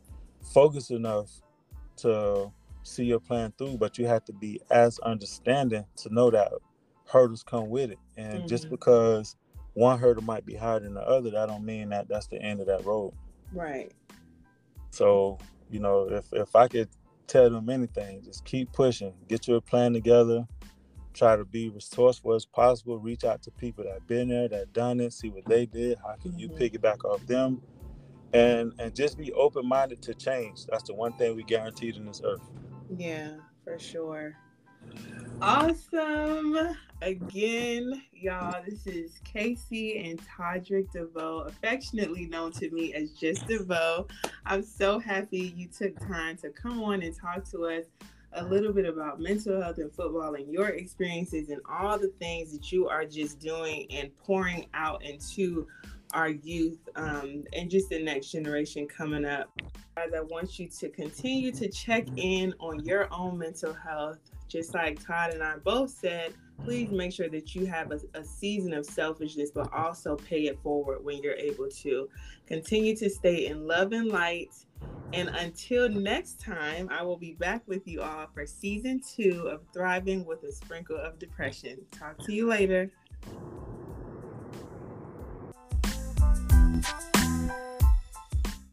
focused 0.53 0.91
enough 0.91 1.29
to 1.97 2.51
see 2.83 3.05
your 3.05 3.19
plan 3.19 3.53
through, 3.57 3.77
but 3.77 3.97
you 3.97 4.07
have 4.07 4.25
to 4.25 4.33
be 4.33 4.61
as 4.71 4.99
understanding 4.99 5.85
to 5.97 6.13
know 6.13 6.31
that 6.31 6.51
hurdles 7.07 7.43
come 7.43 7.69
with 7.69 7.91
it. 7.91 7.99
And 8.17 8.47
just 8.47 8.67
Mhm. 8.67 8.71
because 8.71 9.35
one 9.77 9.99
hurdle 9.99 10.23
might 10.23 10.43
be 10.43 10.55
higher 10.55 10.79
than 10.79 10.95
the 10.95 11.07
other, 11.07 11.29
that 11.29 11.45
don't 11.47 11.63
mean 11.63 11.89
that 11.89 12.07
that's 12.07 12.25
the 12.27 12.41
end 12.41 12.59
of 12.59 12.65
that 12.65 12.83
road. 12.83 13.13
Right. 13.53 13.91
So, 14.89 15.37
you 15.69 15.79
know, 15.79 16.07
if 16.09 16.33
if 16.33 16.55
I 16.55 16.67
could 16.67 16.89
tell 17.27 17.49
them 17.51 17.69
anything, 17.69 18.23
just 18.23 18.43
keep 18.43 18.71
pushing, 18.73 19.13
get 19.27 19.47
your 19.47 19.61
plan 19.61 19.93
together, 19.93 20.47
try 21.13 21.35
to 21.35 21.45
be 21.45 21.69
resourceful 21.69 22.33
as 22.33 22.43
possible, 22.45 22.97
reach 22.97 23.23
out 23.23 23.43
to 23.43 23.51
people 23.51 23.83
that 23.83 24.07
been 24.07 24.29
there, 24.29 24.47
that 24.47 24.73
done 24.73 24.99
it, 24.99 25.13
see 25.13 25.29
what 25.29 25.45
they 25.45 25.67
did, 25.67 25.99
how 25.99 26.15
can 26.15 26.39
you 26.39 26.49
Mhm. 26.49 26.57
piggyback 26.57 27.05
off 27.05 27.23
them, 27.27 27.61
and 28.33 28.73
and 28.79 28.95
just 28.95 29.15
be 29.15 29.31
open 29.33 29.63
minded 29.67 30.01
to 30.01 30.15
change. 30.15 30.65
That's 30.65 30.83
the 30.83 30.95
one 30.95 31.13
thing 31.13 31.35
we 31.35 31.43
guaranteed 31.43 31.97
in 31.97 32.05
this 32.05 32.21
earth. 32.25 32.41
Yeah, 32.89 33.37
for 33.63 33.77
sure. 33.77 34.35
Awesome. 35.41 36.76
Again, 37.04 38.02
y'all, 38.12 38.63
this 38.67 38.88
is 38.88 39.19
KayC 39.23 40.10
and 40.10 40.19
Toderick 40.26 40.91
DeVoe, 40.91 41.45
affectionately 41.47 42.26
known 42.26 42.52
to 42.54 42.71
me 42.71 42.93
as 42.95 43.12
just 43.12 43.47
DeVoe. 43.47 44.08
I'm 44.45 44.63
so 44.63 44.97
happy 44.97 45.54
you 45.56 45.67
took 45.67 45.97
time 46.08 46.38
to 46.38 46.50
come 46.50 46.84
on 46.84 47.04
and 47.04 47.15
talk 47.15 47.43
to 47.52 47.65
us 47.65 47.86
a 48.34 48.43
little 48.43 48.73
bit 48.73 48.86
about 48.86 49.19
mental 49.19 49.62
health 49.62 49.78
and 49.78 49.91
football 49.91 50.36
and 50.36 50.52
your 50.52 50.69
experiences 50.69 51.50
and 51.50 51.62
all 51.69 52.00
the 52.00 52.12
things 52.19 52.52
that 52.52 52.71
you 52.71 52.88
are 52.88 53.06
just 53.06 53.39
doing 53.39 53.88
and 53.91 54.15
pouring 54.17 54.65
out 54.73 55.04
into 55.04 55.67
our 56.13 56.29
youth 56.29 56.79
um, 56.95 57.43
and 57.53 57.69
just 57.69 57.89
the 57.89 58.01
next 58.01 58.31
generation 58.31 58.87
coming 58.87 59.25
up. 59.25 59.49
Guys, 59.95 60.09
I 60.15 60.21
want 60.21 60.59
you 60.59 60.67
to 60.67 60.89
continue 60.89 61.51
to 61.51 61.67
check 61.69 62.07
in 62.17 62.53
on 62.59 62.83
your 62.85 63.11
own 63.13 63.37
mental 63.37 63.73
health 63.73 64.19
just 64.47 64.73
like 64.73 65.03
Todd 65.05 65.33
and 65.33 65.43
I 65.43 65.57
both 65.57 65.89
said, 65.89 66.33
please 66.63 66.89
make 66.89 67.11
sure 67.11 67.29
that 67.29 67.53
you 67.53 67.65
have 67.65 67.91
a, 67.91 67.99
a, 68.13 68.23
season 68.23 68.73
of 68.73 68.85
selfishness, 68.85 69.51
but 69.51 69.71
also 69.73 70.15
pay 70.15 70.47
it 70.47 70.59
forward 70.61 71.03
when 71.03 71.21
you're 71.21 71.33
able 71.33 71.67
to. 71.69 72.09
Continue 72.47 72.95
to 72.95 73.09
stay 73.09 73.47
in 73.47 73.67
love 73.67 73.91
and 73.91 74.07
light. 74.07 74.53
And 75.13 75.29
until 75.29 75.89
next 75.89 76.39
time, 76.39 76.89
I 76.91 77.03
will 77.03 77.17
be 77.17 77.33
back 77.33 77.63
with 77.67 77.87
you 77.87 78.01
all 78.01 78.27
for 78.33 78.45
season 78.45 79.01
two 79.15 79.47
of 79.49 79.61
Thriving 79.73 80.25
with 80.25 80.43
a 80.43 80.51
Sprinkle 80.51 80.97
of 80.97 81.19
Depression. 81.19 81.79
Talk 81.91 82.17
to 82.25 82.33
you 82.33 82.47
later. 82.47 82.91
Bye. 86.81 87.16